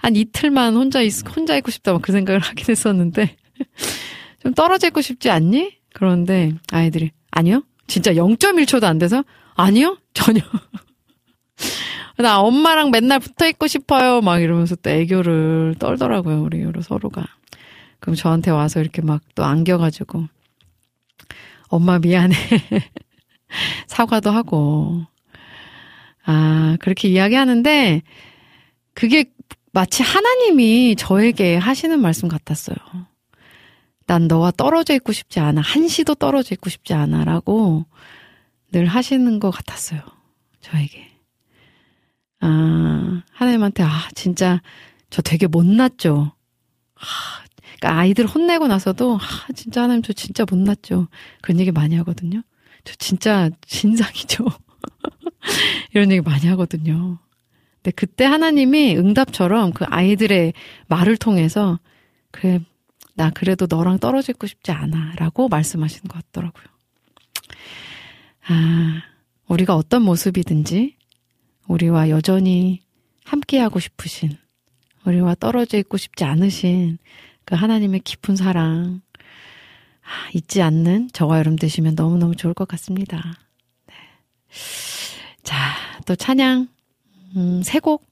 한 0.00 0.16
이틀만 0.16 0.74
혼자 0.74 1.00
있, 1.02 1.12
혼자 1.36 1.56
있고 1.56 1.70
싶다, 1.70 1.92
막 1.92 2.02
그 2.02 2.12
생각을 2.12 2.40
하긴 2.40 2.66
했었는데. 2.68 3.36
좀 4.42 4.54
떨어져 4.54 4.88
있고 4.88 5.00
싶지 5.00 5.30
않니? 5.30 5.76
그런데 5.94 6.52
아이들이, 6.72 7.12
아니요? 7.30 7.62
진짜 7.86 8.12
0.1초도 8.12 8.84
안 8.84 8.98
돼서? 8.98 9.24
아니요? 9.54 9.98
전혀. 10.14 10.40
나 12.18 12.40
엄마랑 12.40 12.90
맨날 12.90 13.18
붙어 13.20 13.46
있고 13.48 13.66
싶어요. 13.66 14.20
막 14.20 14.38
이러면서 14.40 14.74
또 14.76 14.90
애교를 14.90 15.76
떨더라고요, 15.78 16.42
우리 16.42 16.64
서로가. 16.82 17.24
그럼 18.00 18.16
저한테 18.16 18.50
와서 18.50 18.80
이렇게 18.80 19.00
막 19.02 19.22
또 19.34 19.44
안겨가지고. 19.44 20.26
엄마 21.68 21.98
미안해. 21.98 22.36
사과도 23.86 24.30
하고. 24.30 25.06
아, 26.24 26.76
그렇게 26.80 27.08
이야기하는데, 27.08 28.02
그게 28.94 29.24
마치 29.72 30.02
하나님이 30.02 30.96
저에게 30.96 31.56
하시는 31.56 32.00
말씀 32.00 32.28
같았어요. 32.28 32.76
난 34.06 34.28
너와 34.28 34.50
떨어져 34.50 34.94
있고 34.94 35.12
싶지 35.12 35.40
않아. 35.40 35.60
한시도 35.60 36.14
떨어져 36.14 36.54
있고 36.54 36.68
싶지 36.68 36.92
않아. 36.92 37.24
라고 37.24 37.86
늘 38.70 38.86
하시는 38.86 39.40
것 39.40 39.50
같았어요. 39.50 40.00
저에게. 40.60 41.08
아, 42.40 43.22
하나님한테, 43.32 43.82
아, 43.82 44.08
진짜, 44.14 44.60
저 45.10 45.22
되게 45.22 45.46
못났죠. 45.46 46.32
아, 46.96 47.04
그러니까 47.78 48.00
아이들 48.00 48.26
혼내고 48.26 48.66
나서도, 48.66 49.18
아, 49.20 49.52
진짜 49.54 49.82
하나님 49.82 50.02
저 50.02 50.12
진짜 50.12 50.44
못났죠. 50.48 51.08
그런 51.40 51.60
얘기 51.60 51.70
많이 51.70 51.94
하거든요. 51.96 52.42
저 52.84 52.94
진짜 52.98 53.48
진상이죠. 53.66 54.44
이런 55.94 56.10
얘기 56.10 56.20
많이 56.20 56.46
하거든요. 56.48 57.18
근데 57.82 57.90
그때 57.90 58.24
하나님이 58.24 58.96
응답처럼 58.96 59.72
그 59.72 59.84
아이들의 59.88 60.52
말을 60.86 61.16
통해서 61.16 61.80
그래 62.30 62.60
나 63.14 63.30
그래도 63.30 63.66
너랑 63.68 63.98
떨어지고 63.98 64.46
싶지 64.46 64.70
않아 64.70 65.14
라고 65.16 65.48
말씀하시는 65.48 66.08
것 66.08 66.24
같더라고요. 66.26 66.64
아, 68.48 69.02
우리가 69.48 69.76
어떤 69.76 70.02
모습이든지 70.02 70.96
우리와 71.66 72.08
여전히 72.08 72.80
함께하고 73.24 73.80
싶으신 73.80 74.36
우리와 75.04 75.34
떨어져 75.34 75.76
있고 75.78 75.96
싶지 75.96 76.24
않으신 76.24 76.98
그 77.44 77.56
하나님의 77.56 78.00
깊은 78.00 78.36
사랑 78.36 79.02
아, 80.02 80.30
잊지 80.34 80.62
않는 80.62 81.10
저와 81.12 81.38
여러분 81.38 81.56
되시면 81.56 81.94
너무너무 81.96 82.36
좋을 82.36 82.54
것 82.54 82.66
같습니다. 82.68 83.34
네. 83.86 83.94
자, 85.42 85.56
또 86.06 86.14
찬양 86.16 86.71
음, 87.36 87.62
세곡 87.62 88.04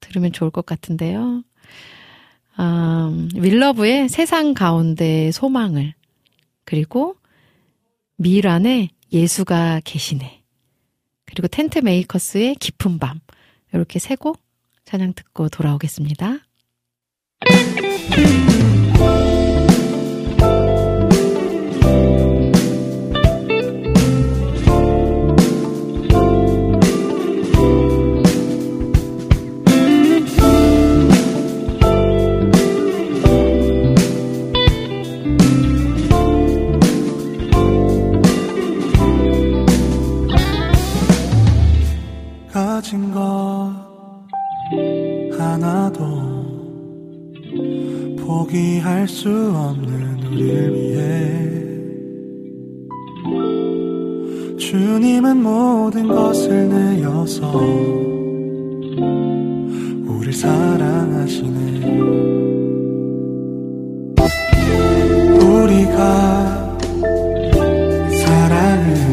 들으면 0.00 0.32
좋을 0.32 0.50
것 0.50 0.64
같은데요. 0.66 1.42
음, 2.58 3.28
윌러브의 3.34 4.08
세상 4.08 4.54
가운데 4.54 5.30
소망을 5.32 5.94
그리고 6.64 7.16
미란의 8.16 8.90
예수가 9.12 9.80
계시네 9.84 10.42
그리고 11.24 11.48
텐트 11.48 11.78
메이커스의 11.78 12.56
깊은 12.56 12.98
밤 12.98 13.20
이렇게 13.72 13.98
세 13.98 14.14
곡 14.16 14.40
찬양 14.84 15.12
듣고 15.14 15.48
돌아오겠습니다. 15.48 16.38
가진 42.80 43.12
것 43.12 43.20
하나도 45.38 46.00
포기할 48.18 49.06
수 49.06 49.28
없는 49.28 50.22
우리를 50.24 50.74
위해 50.74 51.50
주님은 54.56 55.42
모든 55.42 56.08
것을 56.08 56.70
내어서 56.70 57.52
우릴 60.06 60.32
사랑하시네. 60.32 61.80
우리가 65.38 66.78
사랑을 68.24 69.09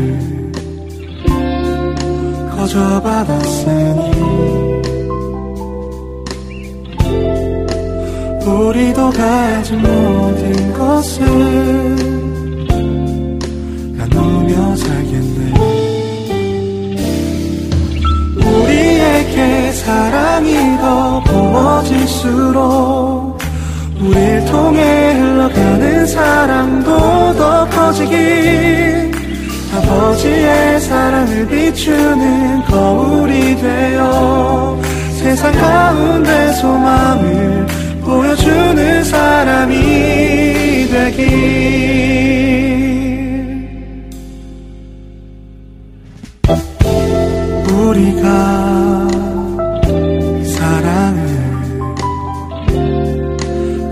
거저 2.67 3.01
받았으니 3.01 4.11
우리도 8.45 9.09
가진 9.11 9.81
모든 9.81 10.73
것을 10.73 11.25
나누며 13.95 14.75
살겠네. 14.75 15.53
우리에게 18.35 19.71
사랑이 19.71 20.77
더 20.79 21.23
부어질수록 21.23 22.67
우릴 24.01 24.45
통해 24.45 25.13
흘러가는 25.13 26.05
사랑도 26.05 27.33
더 27.33 27.69
커지길 27.69 29.06
아버지의 29.87 30.81
사랑을 30.81 31.47
비추는 31.47 32.65
거울이 32.65 33.55
되어 33.55 34.77
세상 35.17 35.53
가운데 35.53 36.51
소망을 36.53 37.65
보여주는 38.01 39.03
사람이 39.05 39.75
되길. 40.91 42.07
우리가 47.71 49.07
사랑을 50.43 51.17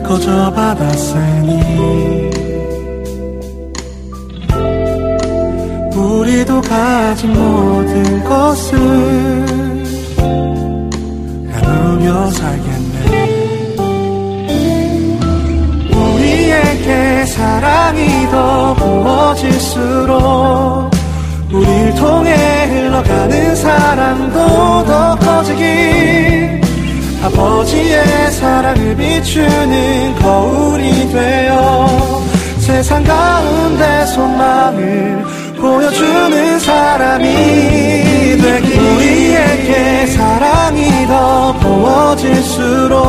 거저 0.03 0.51
받았으니 0.53 2.14
우리도 5.95 6.61
가진 6.61 7.31
모든 7.33 8.23
것을 8.25 8.77
나누며 11.49 12.31
살겠네. 12.31 12.95
우리에게 15.93 17.25
사랑이 17.27 18.29
더 18.29 18.73
부어질수록 18.75 20.15
우릴 21.51 21.95
통해 21.95 22.65
흘러가는 22.65 23.55
사랑도 23.55 24.85
더 24.85 25.15
커지길 25.15 26.61
아버지의 27.23 28.31
사랑을 28.33 28.95
비추는 28.97 30.15
거울이 30.19 31.09
되어 31.11 31.87
세상 32.59 33.03
가운데 33.03 34.05
소망을 34.07 35.34
보여주는 35.65 36.59
사람이 36.59 37.25
되길 37.27 38.79
우리에게 38.79 40.05
사랑이 40.07 41.07
더 41.07 41.53
부어질수록 41.59 42.99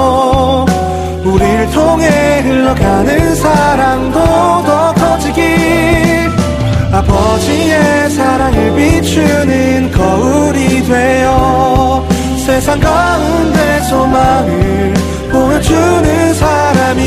우릴 1.23 1.71
통해 1.73 2.41
흘러가는 2.41 3.35
사랑도 3.35 4.19
더 4.21 4.95
커지길 4.95 6.31
아버지의 6.93 8.09
사랑을 8.11 8.75
비추는 8.75 9.93
거울이 9.93 10.83
되어 10.85 12.09
세상 12.47 12.79
가운데 12.79 13.81
소망을 13.81 14.95
보여주는 15.33 16.35
사람이 16.35 17.03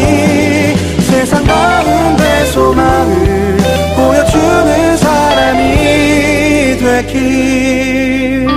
세상 1.00 1.46
가운데 1.46 2.46
소망을 2.48 3.58
보여주는 3.96 4.98
사람이 4.98 6.78
되길 6.80 8.48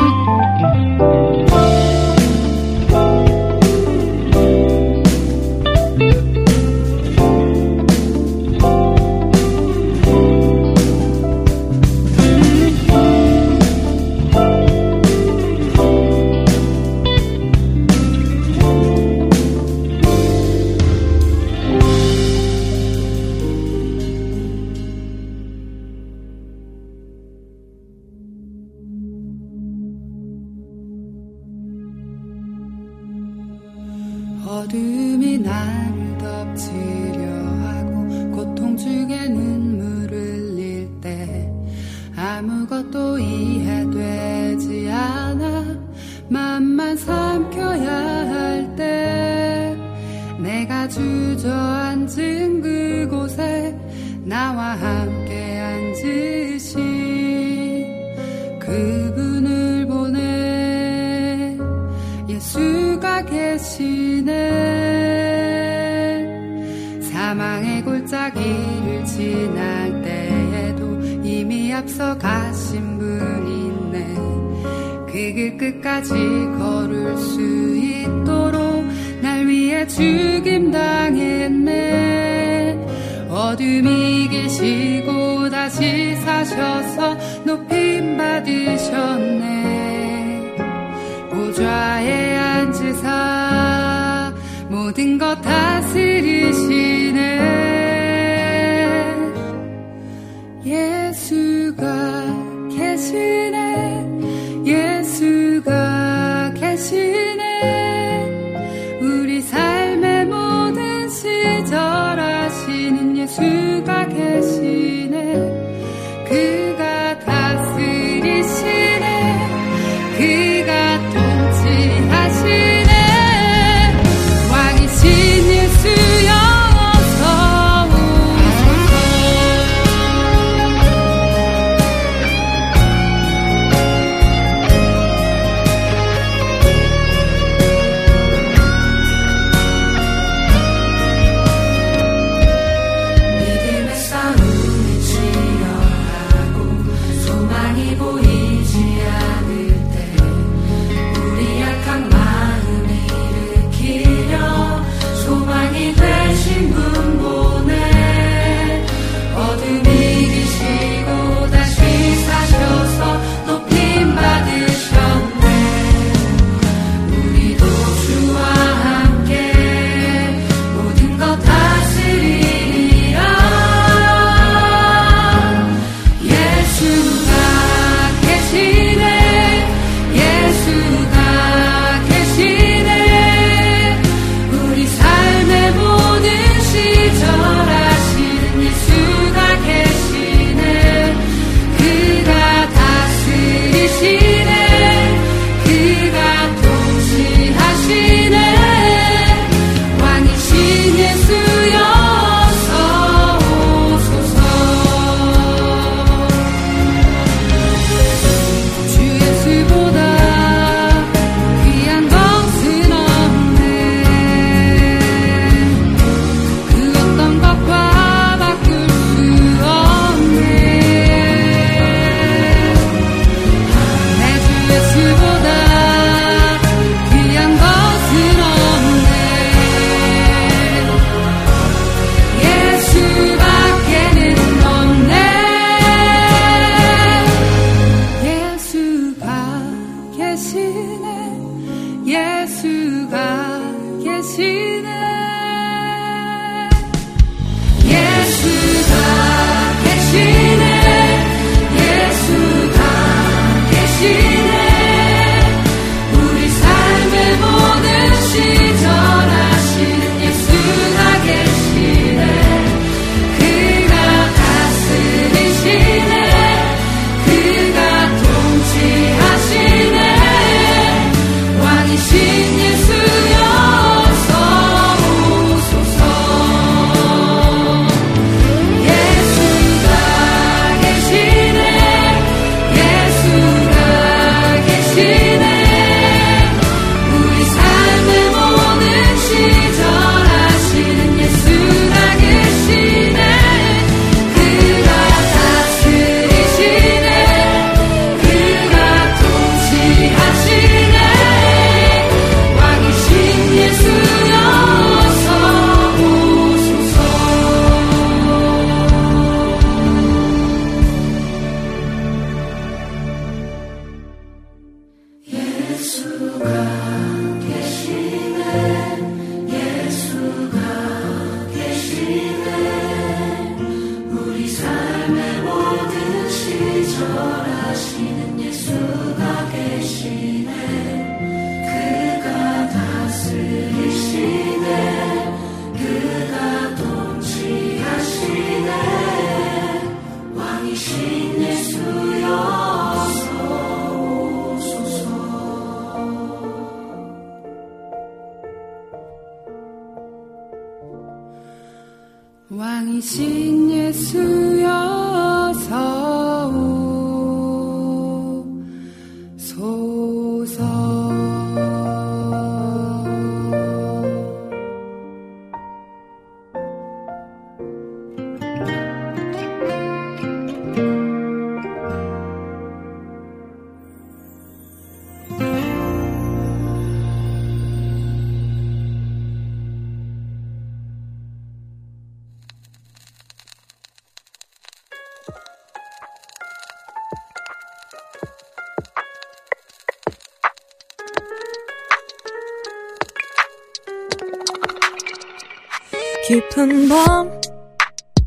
깊은 396.32 396.88
밤 396.88 397.40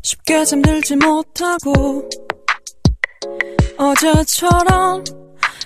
쉽게 0.00 0.44
잠들지 0.44 0.94
못하고 0.94 2.08
어제처럼 3.76 5.02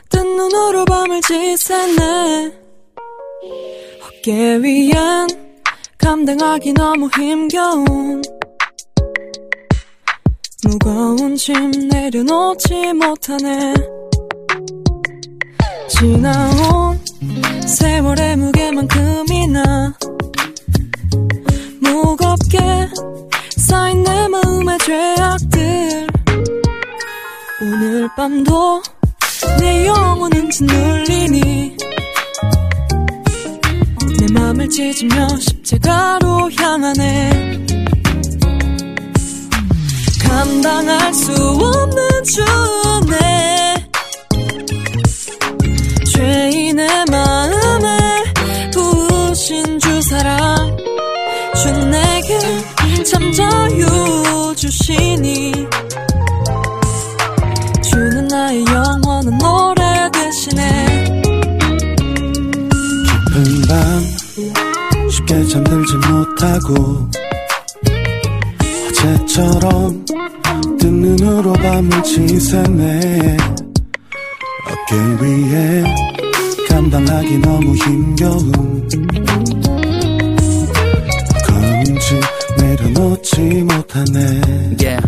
뜬 0.09 0.37
눈으로 0.37 0.87
밤을 0.87 1.21
지새네. 1.21 2.53
어깨 4.03 4.57
위엔 4.57 5.29
감당하기 5.99 6.73
너무 6.73 7.11
힘겨운 7.15 8.23
무거운 10.65 11.37
짐 11.37 11.71
내려놓지 11.91 12.95
못하네. 12.95 13.75
지나온 15.91 16.99
세월의 17.67 18.37
무게만큼이나 18.39 20.00
내 24.71 24.77
마음의 24.77 24.79
죄악들. 24.79 26.07
오늘 27.61 28.09
밤도 28.17 28.83
내 29.59 29.87
영혼은 29.87 30.49
짓눌리니 30.51 31.77
내 34.19 34.33
맘을 34.33 34.69
찢으며 34.69 35.29
십자가로 35.39 36.51
향하네. 36.53 37.67
감당할 40.23 41.15
수 41.15 41.33
없는 41.33 42.25
주네 42.25 43.87
죄인의 46.15 47.05
마음에 47.11 47.99
부으신 48.73 49.81
주 49.81 50.03
사랑. 50.03 50.77
주 51.57 51.73
내게 51.87 52.39
참 53.05 53.33
자유 53.33 54.40
주시니 54.91 55.53
주는 57.83 58.29
나의 58.29 58.65
영원한 58.67 59.39
노래 59.39 60.11
대신에 60.13 61.05
깊은 63.07 63.63
밤 63.69 65.09
쉽게 65.09 65.45
잠들지 65.47 65.97
못하고 65.97 67.09
어제처럼 68.89 70.05
뜬 70.79 71.01
눈으로 71.01 71.53
밤을 71.53 72.03
지새네 72.03 73.37
어깨 74.67 74.97
위에 75.25 75.85
감당하기 76.69 77.39
너무 77.39 77.77
힘겨운 77.77 78.89
못하네. 83.41 84.41
Yeah, 84.81 85.01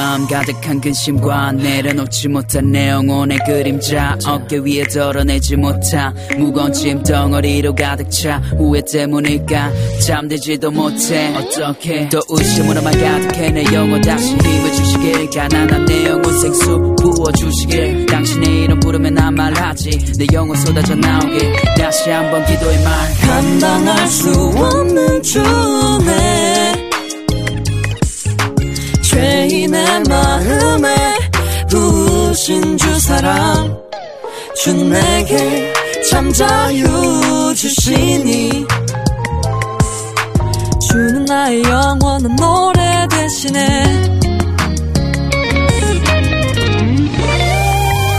마음 0.00 0.26
가득한 0.26 0.80
근심과 0.80 1.52
내려놓지 1.52 2.28
못한 2.28 2.72
내 2.72 2.88
영혼의 2.88 3.38
그림자. 3.46 4.16
어깨 4.24 4.56
위에 4.56 4.84
덜어내지 4.84 5.56
못한 5.56 6.16
무거운 6.38 6.72
짐 6.72 7.02
덩어리로 7.02 7.74
가득 7.74 8.10
차 8.10 8.38
후회 8.56 8.80
때문일까? 8.80 9.70
잠들지도 10.06 10.70
못해. 10.70 11.34
어떻게? 11.36 12.08
또 12.08 12.18
의심으로만 12.30 12.98
가득해. 12.98 13.50
내 13.50 13.62
영혼 13.74 14.00
다시 14.00 14.34
힘을 14.36 14.72
주시길. 14.72 15.30
가난한 15.30 15.84
내 15.84 16.06
영혼 16.06 16.40
생수 16.40 16.96
부어주시길. 16.98 18.06
당신의 18.06 18.62
이름 18.62 18.80
부르면 18.80 19.12
난 19.12 19.34
말하지. 19.34 20.14
내 20.16 20.26
영혼 20.32 20.56
쏟아져 20.56 20.94
나오길. 20.94 21.52
다시 21.76 22.08
한번 22.08 22.42
기도의 22.46 22.82
말. 22.82 22.94
감당할 23.20 24.08
수 24.08 24.30
없는 24.30 25.22
주네 25.22 26.39
죄인의 29.50 30.04
마음에 30.08 30.94
부으신 31.68 32.78
주 32.78 33.00
사랑 33.00 33.76
주 34.54 34.72
내게 34.72 35.72
참 36.08 36.32
자유 36.32 37.52
주시니. 37.56 38.64
주는 40.88 41.24
나의 41.24 41.64
영원한 41.64 42.36
노래 42.36 43.08
대신에 43.10 43.84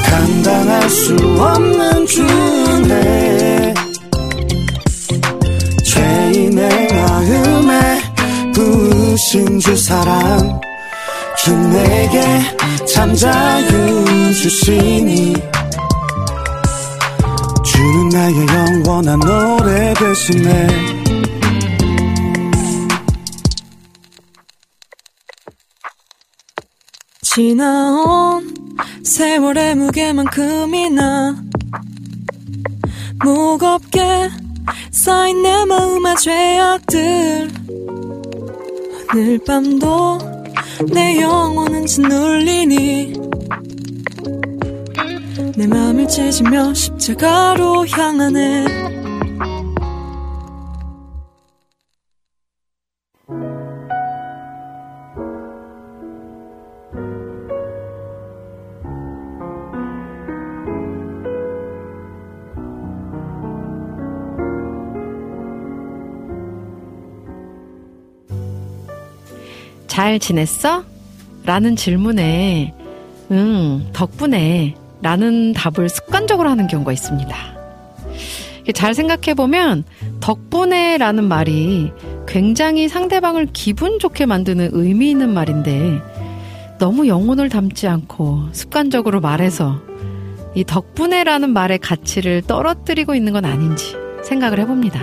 감당할 0.03 0.89
수 0.89 1.15
없는 1.15 2.05
주네 2.07 3.73
죄인의 5.85 6.87
마음에 6.93 8.01
부으신 8.53 9.59
주 9.59 9.77
사랑 9.77 10.59
주 11.43 11.57
내게 11.57 12.22
참 12.85 13.15
자유 13.15 14.31
주시니 14.35 15.34
주는 17.63 18.09
나의 18.09 18.35
영원한 18.47 19.19
노래 19.19 19.91
대신에 19.95 20.68
지나온 27.23 28.53
세월의 29.03 29.76
무게만큼이나 29.76 31.35
무겁게 33.23 34.30
쌓인 34.91 35.41
내 35.41 35.65
마음의 35.65 36.15
죄악들. 36.18 37.49
오늘 39.13 39.39
밤도 39.45 40.40
내 40.91 41.22
영혼은 41.22 41.85
짓눌리니? 41.85 43.14
내 45.57 45.68
맘을 45.68 46.07
찢으며 46.07 46.73
십자가로 46.73 47.85
향하네 47.88 49.00
잘 69.91 70.19
지냈어? 70.19 70.85
라는 71.43 71.76
질문에, 71.76 72.73
응, 73.30 73.89
덕분에 73.91 74.73
라는 75.01 75.51
답을 75.51 75.89
습관적으로 75.89 76.49
하는 76.49 76.68
경우가 76.68 76.93
있습니다. 76.93 77.35
잘 78.73 78.93
생각해보면, 78.93 79.84
덕분에 80.22 80.97
라는 80.97 81.26
말이 81.26 81.91
굉장히 82.26 82.88
상대방을 82.88 83.49
기분 83.51 83.99
좋게 83.99 84.27
만드는 84.27 84.69
의미 84.72 85.09
있는 85.09 85.34
말인데, 85.34 85.99
너무 86.80 87.09
영혼을 87.09 87.49
담지 87.49 87.89
않고 87.89 88.45
습관적으로 88.53 89.19
말해서 89.19 89.81
이 90.55 90.63
덕분에 90.63 91.26
라는 91.26 91.49
말의 91.49 91.80
가치를 91.80 92.43
떨어뜨리고 92.43 93.13
있는 93.13 93.34
건 93.34 93.43
아닌지 93.43 93.97
생각을 94.23 94.57
해봅니다. 94.59 95.01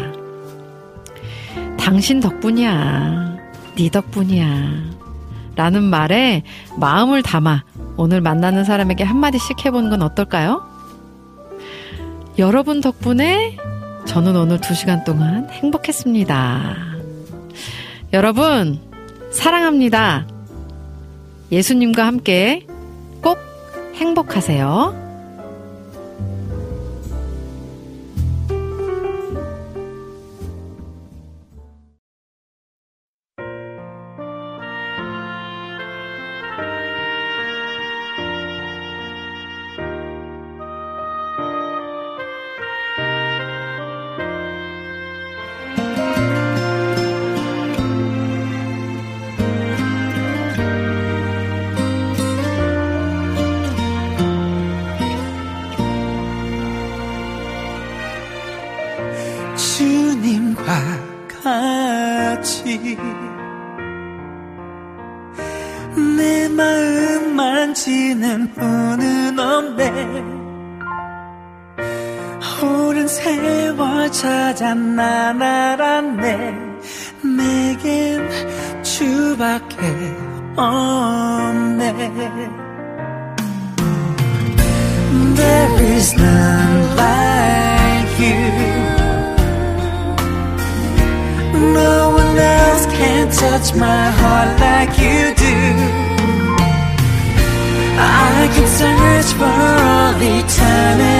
당신 1.79 2.21
덕분이야. 2.21 3.38
네 3.79 3.89
덕분이야. 3.91 4.99
라는 5.55 5.85
말에 5.85 6.43
마음을 6.77 7.23
담아 7.23 7.63
오늘 7.97 8.21
만나는 8.21 8.65
사람에게 8.65 9.05
한마디씩 9.05 9.65
해보는 9.65 9.89
건 9.89 10.03
어떨까요? 10.03 10.67
여러분 12.39 12.81
덕분에 12.81 13.57
저는 14.05 14.35
오늘 14.35 14.61
두 14.61 14.75
시간 14.75 15.05
동안 15.05 15.49
행복했습니다. 15.51 16.77
여러분, 18.13 18.81
사랑합니다. 19.31 20.27
예수님과 21.53 22.05
함께 22.05 22.67
꼭 23.21 23.39
행복하세요. 23.95 25.08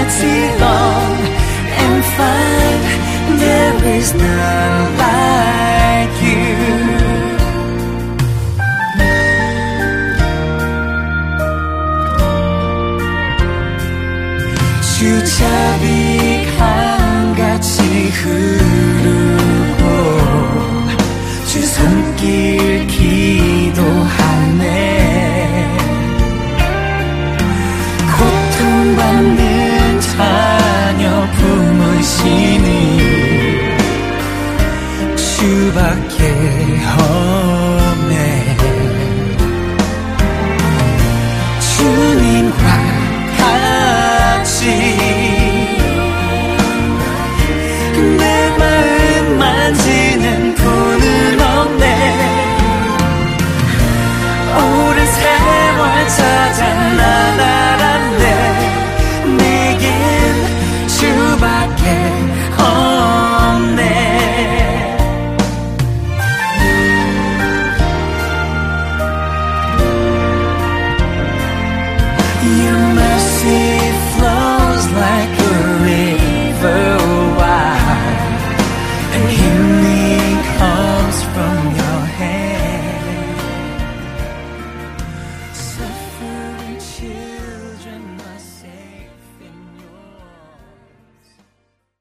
Eternity 0.09 0.59
long 0.59 1.17
and 1.83 2.05
find 2.17 3.39
there 3.39 3.95
is 3.95 4.13
none 4.13 4.97
like 4.97 5.48